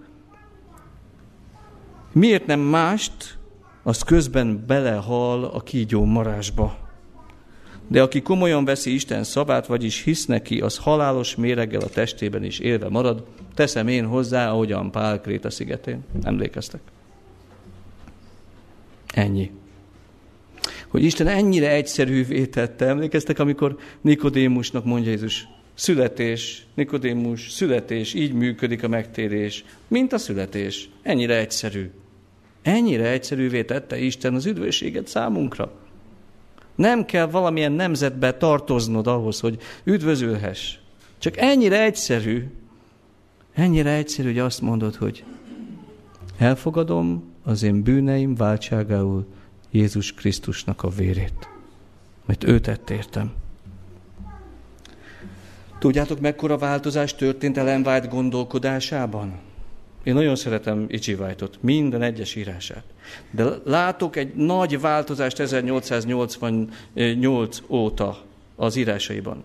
miért 2.13 2.47
nem 2.47 2.61
mást, 2.61 3.39
az 3.83 4.03
közben 4.03 4.65
belehal 4.67 5.45
a 5.45 5.61
kígyó 5.61 6.05
marásba. 6.05 6.84
De 7.89 8.03
aki 8.03 8.23
komolyan 8.23 8.65
veszi 8.65 8.95
Isten 8.95 9.25
szabát, 9.25 9.67
vagyis 9.67 10.03
hisz 10.03 10.27
neki, 10.27 10.61
az 10.61 10.77
halálos 10.77 11.35
méreggel 11.35 11.81
a 11.81 11.89
testében 11.89 12.45
is 12.45 12.59
élve 12.59 12.89
marad. 12.89 13.27
Teszem 13.55 13.89
én 13.89 14.07
hozzá, 14.07 14.51
ahogyan 14.51 14.91
Pál 14.91 15.21
Kréta 15.21 15.51
szigetén. 15.51 16.05
Emlékeztek? 16.23 16.81
Ennyi. 19.15 19.51
Hogy 20.89 21.05
Isten 21.05 21.27
ennyire 21.27 21.71
egyszerűvé 21.71 22.47
tette. 22.47 22.87
Emlékeztek, 22.87 23.39
amikor 23.39 23.79
Nikodémusnak 24.01 24.85
mondja 24.85 25.11
Jézus, 25.11 25.47
születés, 25.75 26.67
Nikodémus, 26.75 27.51
születés, 27.51 28.15
így 28.15 28.33
működik 28.33 28.83
a 28.83 28.89
megtérés, 28.89 29.65
mint 29.89 30.13
a 30.13 30.19
születés. 30.19 30.89
Ennyire 31.03 31.39
egyszerű. 31.39 31.91
Ennyire 32.63 33.09
egyszerűvé 33.11 33.65
tette 33.65 33.99
Isten 33.99 34.35
az 34.35 34.47
üdvösséget 34.47 35.07
számunkra. 35.07 35.73
Nem 36.75 37.05
kell 37.05 37.27
valamilyen 37.27 37.73
nemzetbe 37.73 38.37
tartoznod 38.37 39.07
ahhoz, 39.07 39.41
hogy 39.41 39.59
üdvözülhess. 39.85 40.79
Csak 41.19 41.37
ennyire 41.37 41.83
egyszerű, 41.83 42.47
ennyire 43.53 43.91
egyszerű, 43.91 44.29
hogy 44.29 44.39
azt 44.39 44.61
mondod, 44.61 44.95
hogy 44.95 45.25
elfogadom 46.39 47.33
az 47.43 47.63
én 47.63 47.83
bűneim 47.83 48.35
váltságául 48.35 49.27
Jézus 49.71 50.13
Krisztusnak 50.13 50.83
a 50.83 50.89
vérét. 50.89 51.49
Mert 52.27 52.45
ő 52.45 52.61
tett 52.61 52.91
értem. 52.91 53.33
Tudjátok, 55.79 56.21
mekkora 56.21 56.59
változás 56.59 57.15
történt 57.15 57.57
Ellen 57.57 57.87
White 57.87 58.07
gondolkodásában? 58.07 59.39
Én 60.05 60.15
nagyon 60.15 60.37
szeretem 60.37 60.87
Ichi 60.89 61.15
White-ot, 61.15 61.59
minden 61.61 62.03
egyes 62.03 62.35
írását. 62.35 62.85
De 63.31 63.45
látok 63.65 64.17
egy 64.17 64.35
nagy 64.35 64.81
változást 64.81 65.41
1888 65.41 67.63
óta 67.69 68.23
az 68.57 68.77
írásaiban. 68.77 69.45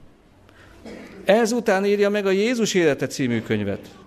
Ezután 1.26 1.86
írja 1.86 2.10
meg 2.10 2.26
a 2.26 2.32
Jézus 2.32 2.74
élete 2.74 3.08
című 3.08 3.42
könyvet. 3.42 3.98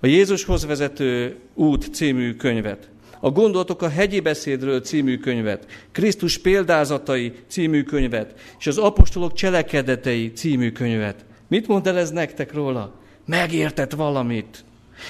A 0.00 0.06
Jézushoz 0.06 0.66
vezető 0.66 1.36
út 1.54 1.94
című 1.94 2.34
könyvet. 2.34 2.88
A 3.20 3.30
Gondolatok 3.30 3.82
a 3.82 3.88
hegyi 3.88 4.20
beszédről 4.20 4.80
című 4.80 5.18
könyvet, 5.18 5.66
Krisztus 5.92 6.38
példázatai 6.38 7.32
című 7.46 7.82
könyvet, 7.82 8.34
és 8.58 8.66
az 8.66 8.78
apostolok 8.78 9.32
cselekedetei 9.32 10.32
című 10.32 10.72
könyvet. 10.72 11.24
Mit 11.48 11.66
mond 11.66 11.86
el 11.86 11.98
ez 11.98 12.10
nektek 12.10 12.52
róla? 12.52 12.94
Megértett 13.26 13.92
valamit 13.92 14.64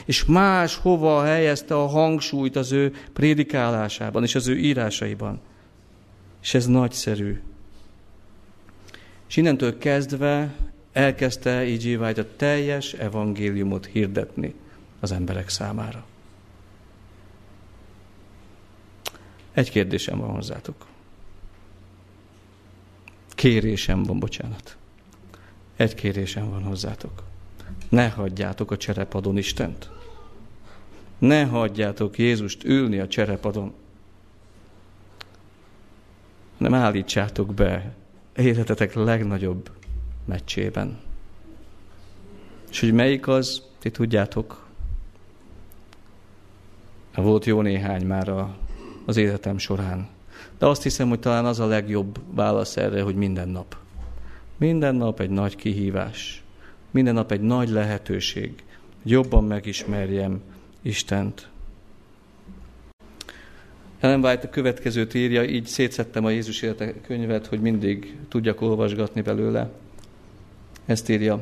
és 0.05 0.25
más 0.25 0.77
hova 0.77 1.23
helyezte 1.23 1.75
a 1.75 1.87
hangsúlyt 1.87 2.57
az 2.57 2.73
ő 2.73 2.93
prédikálásában 3.13 4.23
és 4.23 4.35
az 4.35 4.49
ő 4.49 4.59
írásaiban. 4.59 5.41
És 6.43 6.55
ez 6.55 6.67
nagyszerű. 6.67 7.41
És 9.29 9.37
innentől 9.37 9.79
kezdve 9.79 10.55
elkezdte 10.93 11.65
így 11.65 11.97
White 11.97 12.21
a 12.21 12.37
teljes 12.37 12.93
evangéliumot 12.93 13.87
hirdetni 13.87 14.55
az 15.01 15.13
emberek 15.13 15.49
számára. 15.49 16.05
Egy 19.53 19.71
kérdésem 19.71 20.19
van 20.19 20.31
hozzátok. 20.31 20.87
Kérésem 23.29 24.03
van, 24.03 24.19
bocsánat. 24.19 24.77
Egy 25.77 25.95
kérésem 25.95 26.51
van 26.51 26.63
hozzátok. 26.63 27.23
Ne 27.93 28.09
hagyjátok 28.09 28.71
a 28.71 28.77
cserepadon 28.77 29.37
Istent. 29.37 29.91
Ne 31.19 31.45
hagyjátok 31.45 32.19
Jézust 32.19 32.65
ülni 32.65 32.99
a 32.99 33.09
cserepadon. 33.09 33.73
Nem 36.57 36.75
állítsátok 36.75 37.55
be 37.55 37.95
életetek 38.37 38.95
legnagyobb 38.95 39.71
meccsében. 40.25 40.99
És 42.71 42.81
hogy 42.81 42.93
melyik 42.93 43.29
az, 43.29 43.63
ti 43.79 43.91
tudjátok. 43.91 44.67
Volt 47.15 47.45
jó 47.45 47.61
néhány 47.61 48.07
már 48.07 48.29
a, 48.29 48.57
az 49.05 49.17
életem 49.17 49.59
során. 49.59 50.09
De 50.59 50.67
azt 50.67 50.83
hiszem, 50.83 51.09
hogy 51.09 51.21
talán 51.21 51.45
az 51.45 51.61
a 51.61 51.67
legjobb 51.67 52.21
válasz 52.35 52.77
erre, 52.77 53.03
hogy 53.03 53.15
minden 53.15 53.49
nap. 53.49 53.77
Minden 54.57 54.95
nap 54.95 55.21
egy 55.21 55.31
nagy 55.31 55.57
kihívás 55.57 56.42
minden 56.93 57.15
nap 57.15 57.33
egy 57.33 57.41
nagy 57.41 57.69
lehetőség, 57.69 58.53
hogy 59.03 59.11
jobban 59.11 59.45
megismerjem 59.45 60.41
Istent. 60.83 61.49
Ellen 64.01 64.25
White 64.25 64.47
a 64.47 64.51
következőt 64.51 65.15
írja, 65.15 65.45
így 65.45 65.67
szétszettem 65.67 66.25
a 66.25 66.31
Jézus 66.31 66.63
élete 66.63 67.01
könyvet, 67.01 67.47
hogy 67.47 67.61
mindig 67.61 68.17
tudjak 68.29 68.61
olvasgatni 68.61 69.21
belőle. 69.21 69.71
Ezt 70.87 71.09
írja. 71.09 71.41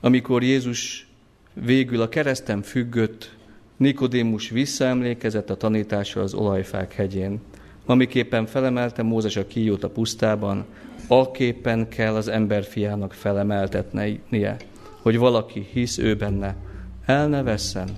Amikor 0.00 0.42
Jézus 0.42 1.08
végül 1.52 2.00
a 2.00 2.08
keresztem 2.08 2.62
függött, 2.62 3.36
Nikodémus 3.76 4.48
visszaemlékezett 4.48 5.50
a 5.50 5.56
tanításra 5.56 6.22
az 6.22 6.34
olajfák 6.34 6.92
hegyén, 6.92 7.40
amiképpen 7.86 8.46
felemelte 8.46 9.02
Mózes 9.02 9.36
a 9.36 9.46
kíjót 9.46 9.84
a 9.84 9.90
pusztában, 9.90 10.64
aképpen 11.12 11.88
kell 11.88 12.14
az 12.14 12.28
emberfiának 12.28 13.12
felemeltetnie, 13.12 14.56
hogy 15.02 15.18
valaki 15.18 15.68
hisz 15.72 15.98
ő 15.98 16.16
benne, 16.16 16.56
el 17.04 17.28
ne 17.28 17.42
vesszen, 17.42 17.88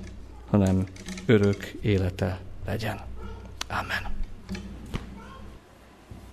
hanem 0.50 0.86
örök 1.26 1.72
élete 1.80 2.40
legyen. 2.66 3.00
Amen. 3.68 4.12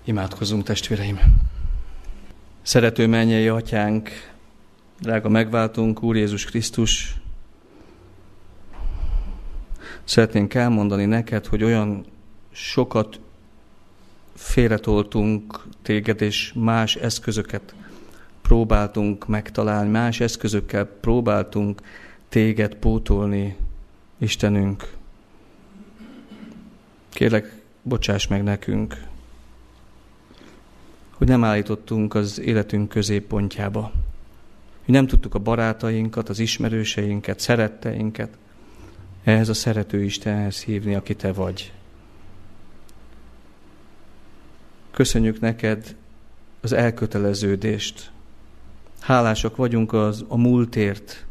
Imádkozunk, 0.04 0.64
testvéreim! 0.64 1.20
Szerető 2.62 3.08
mennyei 3.08 3.48
atyánk, 3.48 4.10
drága 5.00 5.30
megváltunk, 5.30 6.04
Úr 6.04 6.16
Jézus 6.16 6.46
Krisztus, 6.46 7.16
szeretnénk 10.04 10.54
elmondani 10.54 11.06
neked, 11.06 11.46
hogy 11.46 11.64
olyan 11.64 12.06
sokat 12.52 13.20
félretoltunk 14.40 15.68
téged, 15.82 16.22
és 16.22 16.54
más 16.56 16.96
eszközöket 16.96 17.74
próbáltunk 18.42 19.28
megtalálni, 19.28 19.90
más 19.90 20.20
eszközökkel 20.20 20.86
próbáltunk 20.86 21.82
téged 22.30 22.76
pótolni, 22.76 23.56
Istenünk. 24.18 24.94
Kérlek, 27.10 27.62
bocsáss 27.82 28.28
meg 28.28 28.44
nekünk, 28.44 29.04
hogy 31.12 31.28
nem 31.28 31.44
állítottunk 31.44 32.14
az 32.14 32.40
életünk 32.40 32.90
középpontjába. 32.90 33.92
Hogy 34.86 34.94
nem 34.94 35.08
tudtuk 35.08 35.36
a 35.36 35.40
barátainkat, 35.40 36.30
az 36.30 36.40
ismerőseinket, 36.40 37.40
szeretteinket 37.40 38.38
ehhez 39.24 39.50
a 39.50 39.54
szerető 39.54 40.04
Istenhez 40.04 40.64
hívni, 40.64 40.96
aki 40.96 41.16
te 41.16 41.34
vagy. 41.34 41.72
Köszönjük 45.00 45.40
neked 45.40 45.96
az 46.62 46.74
elköteleződést. 46.74 48.12
Hálásak 49.00 49.56
vagyunk 49.56 49.94
az, 49.94 50.26
a 50.28 50.38
múltért, 50.38 51.26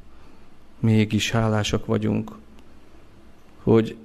mégis 0.81 1.31
hálásak 1.31 1.87
vagyunk, 1.87 2.33
hogy 3.63 3.97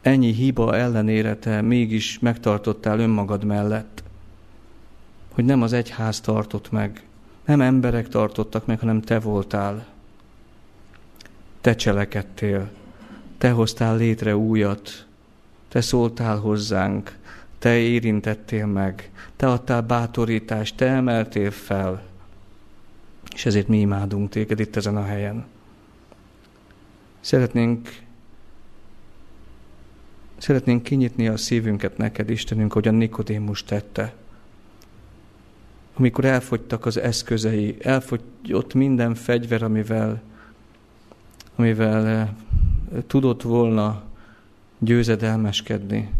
ennyi 0.00 0.32
hiba 0.32 0.76
ellenére 0.76 1.36
te 1.36 1.60
mégis 1.60 2.18
megtartottál 2.18 2.98
önmagad 2.98 3.44
mellett, 3.44 4.02
hogy 5.32 5.44
nem 5.44 5.62
az 5.62 5.72
egyház 5.72 6.20
tartott 6.20 6.70
meg, 6.70 7.04
nem 7.44 7.60
emberek 7.60 8.08
tartottak 8.08 8.66
meg, 8.66 8.78
hanem 8.78 9.00
te 9.00 9.20
voltál. 9.20 9.86
te 11.60 11.74
cselekedtél, 11.74 12.70
te 13.38 13.50
hoztál 13.50 13.96
létre 13.96 14.36
újat, 14.36 15.06
te 15.68 15.80
szóltál 15.80 16.36
hozzánk, 16.38 17.24
te 17.66 17.76
érintettél 17.76 18.66
meg, 18.66 19.10
te 19.36 19.46
adtál 19.46 19.82
bátorítást, 19.82 20.76
te 20.76 20.86
emeltél 20.86 21.50
fel, 21.50 22.02
és 23.34 23.46
ezért 23.46 23.68
mi 23.68 23.80
imádunk 23.80 24.28
téged 24.28 24.60
itt 24.60 24.76
ezen 24.76 24.96
a 24.96 25.04
helyen. 25.04 25.44
Szeretnénk 27.20 27.88
Szeretnénk 30.36 30.82
kinyitni 30.82 31.28
a 31.28 31.36
szívünket 31.36 31.96
neked, 31.96 32.30
Istenünk, 32.30 32.74
a 32.74 32.90
Nikodémus 32.90 33.64
tette. 33.64 34.14
Amikor 35.94 36.24
elfogytak 36.24 36.86
az 36.86 36.96
eszközei, 36.96 37.76
elfogyott 37.80 38.74
minden 38.74 39.14
fegyver, 39.14 39.62
amivel, 39.62 40.22
amivel 41.56 42.06
eh, 42.06 42.28
tudott 43.06 43.42
volna 43.42 44.02
győzedelmeskedni. 44.78 46.10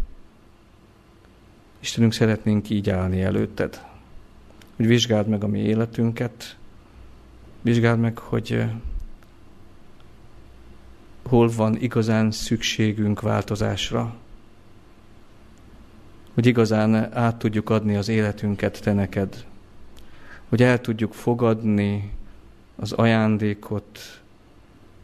Istenünk, 1.87 2.13
szeretnénk 2.13 2.69
így 2.69 2.89
állni 2.89 3.21
előtted. 3.21 3.81
Hogy 4.75 4.87
vizsgáld 4.87 5.27
meg 5.27 5.43
a 5.43 5.47
mi 5.47 5.59
életünket, 5.59 6.57
vizsgáld 7.61 7.99
meg, 7.99 8.17
hogy 8.17 8.51
eh, 8.51 8.69
hol 11.29 11.49
van 11.55 11.75
igazán 11.75 12.31
szükségünk 12.31 13.21
változásra. 13.21 14.15
Hogy 16.33 16.45
igazán 16.45 17.13
át 17.13 17.35
tudjuk 17.35 17.69
adni 17.69 17.95
az 17.95 18.07
életünket 18.07 18.81
te 18.81 18.93
neked. 18.93 19.45
Hogy 20.49 20.63
el 20.63 20.81
tudjuk 20.81 21.13
fogadni 21.13 22.11
az 22.75 22.91
ajándékot, 22.91 24.21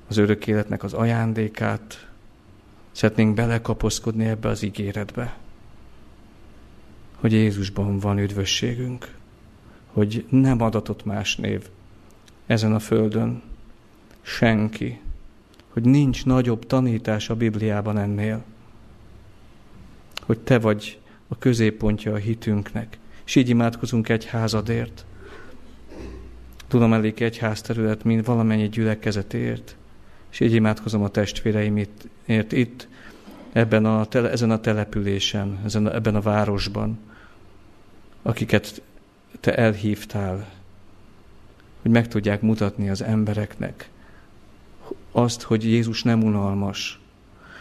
az 0.08 0.18
örök 0.18 0.48
életnek 0.48 0.84
az 0.84 0.94
ajándékát. 0.94 2.08
Szeretnénk 2.92 3.36
belekapaszkodni 3.36 4.26
ebbe 4.26 4.50
az 4.50 4.62
ígéretbe. 4.62 5.42
Hogy 7.24 7.32
Jézusban 7.32 8.00
van 8.00 8.20
üdvösségünk. 8.20 9.16
Hogy 9.88 10.26
nem 10.30 10.62
adatott 10.62 11.06
más 11.06 11.36
név 11.36 11.68
ezen 12.46 12.74
a 12.74 12.80
földön. 12.80 13.42
Senki 14.22 15.00
hogy 15.70 15.84
nincs 15.84 16.26
nagyobb 16.26 16.66
tanítás 16.66 17.30
a 17.30 17.36
Bibliában 17.36 17.98
ennél. 17.98 18.44
Hogy 20.22 20.40
te 20.40 20.60
vagy 20.60 21.00
a 21.28 21.38
középpontja 21.38 22.14
a 22.14 22.18
hitünknek. 22.18 22.98
És 23.26 23.36
így 23.36 23.50
imádkozunk 23.50 24.10
egy 24.10 24.26
házadért. 24.26 25.06
Tudom 26.68 26.94
elég 26.94 27.22
egy 27.22 27.38
házterület, 27.38 28.04
mint 28.04 28.26
valamennyi 28.26 28.70
gyülekezetért. 28.70 29.76
És 30.32 30.40
így 30.40 30.54
imádkozom 30.54 31.04
a 31.04 31.10
testvéreimért 31.10 32.52
itt, 32.52 32.88
ebben 33.52 33.86
a, 33.86 34.08
ezen 34.12 34.52
a 34.52 34.60
településen, 34.60 35.60
ezen, 35.66 35.92
ebben 35.92 36.16
a 36.16 36.22
városban, 36.22 37.00
akiket 38.24 38.82
te 39.40 39.56
elhívtál, 39.56 40.50
hogy 41.82 41.92
meg 41.92 42.08
tudják 42.08 42.42
mutatni 42.42 42.90
az 42.90 43.02
embereknek, 43.02 43.90
azt, 45.12 45.42
hogy 45.42 45.64
Jézus 45.64 46.04
nem 46.04 46.24
unalmas, 46.24 47.00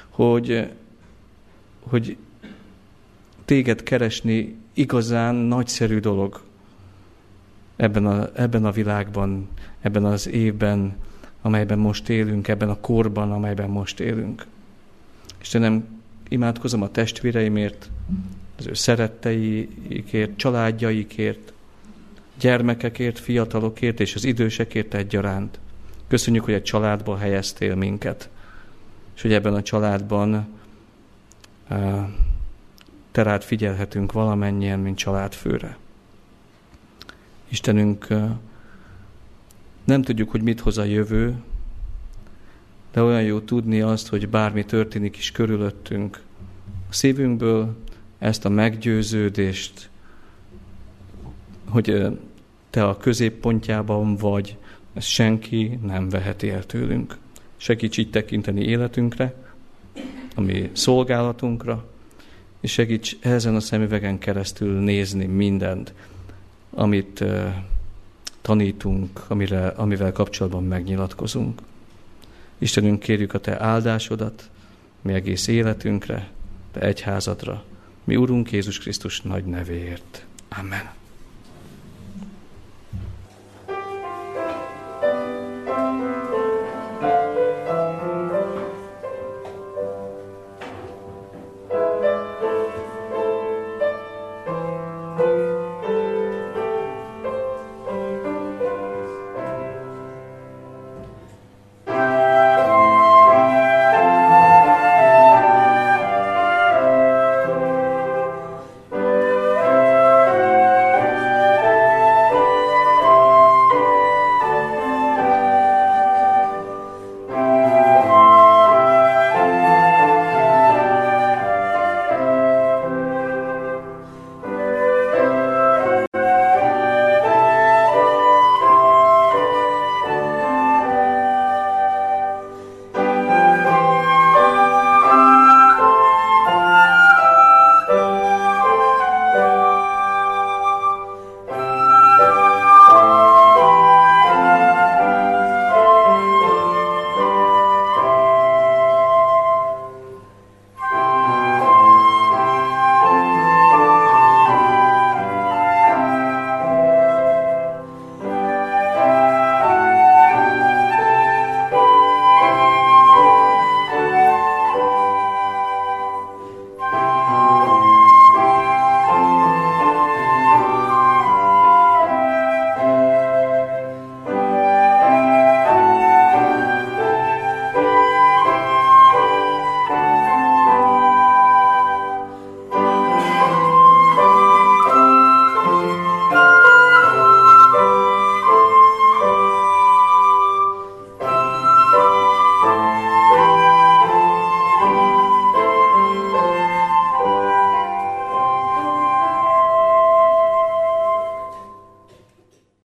hogy, 0.08 0.72
hogy 1.82 2.16
téged 3.44 3.82
keresni 3.82 4.56
igazán 4.72 5.34
nagyszerű 5.34 5.98
dolog 5.98 6.42
ebben 7.76 8.06
a, 8.06 8.28
ebben 8.34 8.64
a 8.64 8.70
világban, 8.70 9.48
ebben 9.80 10.04
az 10.04 10.28
évben, 10.28 10.96
amelyben 11.42 11.78
most 11.78 12.08
élünk, 12.08 12.48
ebben 12.48 12.68
a 12.68 12.80
korban, 12.80 13.32
amelyben 13.32 13.70
most 13.70 14.00
élünk. 14.00 14.46
Istenem, 15.40 16.00
imádkozom 16.28 16.82
a 16.82 16.90
testvéreimért, 16.90 17.90
az 18.62 18.68
ő 18.68 18.74
szeretteikért, 18.74 20.36
családjaikért, 20.36 21.52
gyermekekért, 22.38 23.18
fiatalokért 23.18 24.00
és 24.00 24.14
az 24.14 24.24
idősekért 24.24 24.94
egyaránt. 24.94 25.58
Köszönjük, 26.08 26.44
hogy 26.44 26.54
egy 26.54 26.62
családba 26.62 27.16
helyeztél 27.16 27.74
minket, 27.74 28.28
és 29.14 29.22
hogy 29.22 29.32
ebben 29.32 29.54
a 29.54 29.62
családban 29.62 30.46
te 33.10 33.22
rád 33.22 33.42
figyelhetünk 33.42 34.12
valamennyien, 34.12 34.78
mint 34.78 34.98
családfőre. 34.98 35.76
Istenünk, 37.48 38.06
nem 39.84 40.02
tudjuk, 40.02 40.30
hogy 40.30 40.42
mit 40.42 40.60
hoz 40.60 40.78
a 40.78 40.84
jövő, 40.84 41.34
de 42.92 43.02
olyan 43.02 43.22
jó 43.22 43.40
tudni 43.40 43.80
azt, 43.80 44.08
hogy 44.08 44.28
bármi 44.28 44.64
történik 44.64 45.16
is 45.16 45.32
körülöttünk, 45.32 46.22
a 46.90 46.92
szívünkből 46.92 47.76
ezt 48.22 48.44
a 48.44 48.48
meggyőződést, 48.48 49.90
hogy 51.68 52.06
te 52.70 52.84
a 52.84 52.96
középpontjában 52.96 54.16
vagy, 54.16 54.56
ezt 54.94 55.08
senki 55.08 55.78
nem 55.82 56.08
veheti 56.08 56.50
el 56.50 56.66
tőlünk. 56.66 57.16
Segíts 57.56 57.98
így 57.98 58.10
tekinteni 58.10 58.64
életünkre, 58.64 59.34
a 60.34 60.40
mi 60.40 60.70
szolgálatunkra, 60.72 61.84
és 62.60 62.72
segíts 62.72 63.16
ezen 63.20 63.54
a 63.54 63.60
szemüvegen 63.60 64.18
keresztül 64.18 64.80
nézni 64.80 65.24
mindent, 65.24 65.94
amit 66.70 67.24
tanítunk, 68.40 69.20
amire, 69.28 69.66
amivel 69.66 70.12
kapcsolatban 70.12 70.64
megnyilatkozunk. 70.64 71.60
Istenünk, 72.58 73.00
kérjük 73.00 73.34
a 73.34 73.40
Te 73.40 73.60
áldásodat, 73.60 74.50
mi 75.00 75.12
egész 75.12 75.46
életünkre, 75.46 76.30
Te 76.72 76.80
egyházadra, 76.80 77.64
mi 78.05 78.16
Urunk 78.16 78.53
Jézus 78.53 78.78
Krisztus 78.78 79.20
nagy 79.20 79.44
nevéért. 79.44 80.24
Amen. 80.48 81.01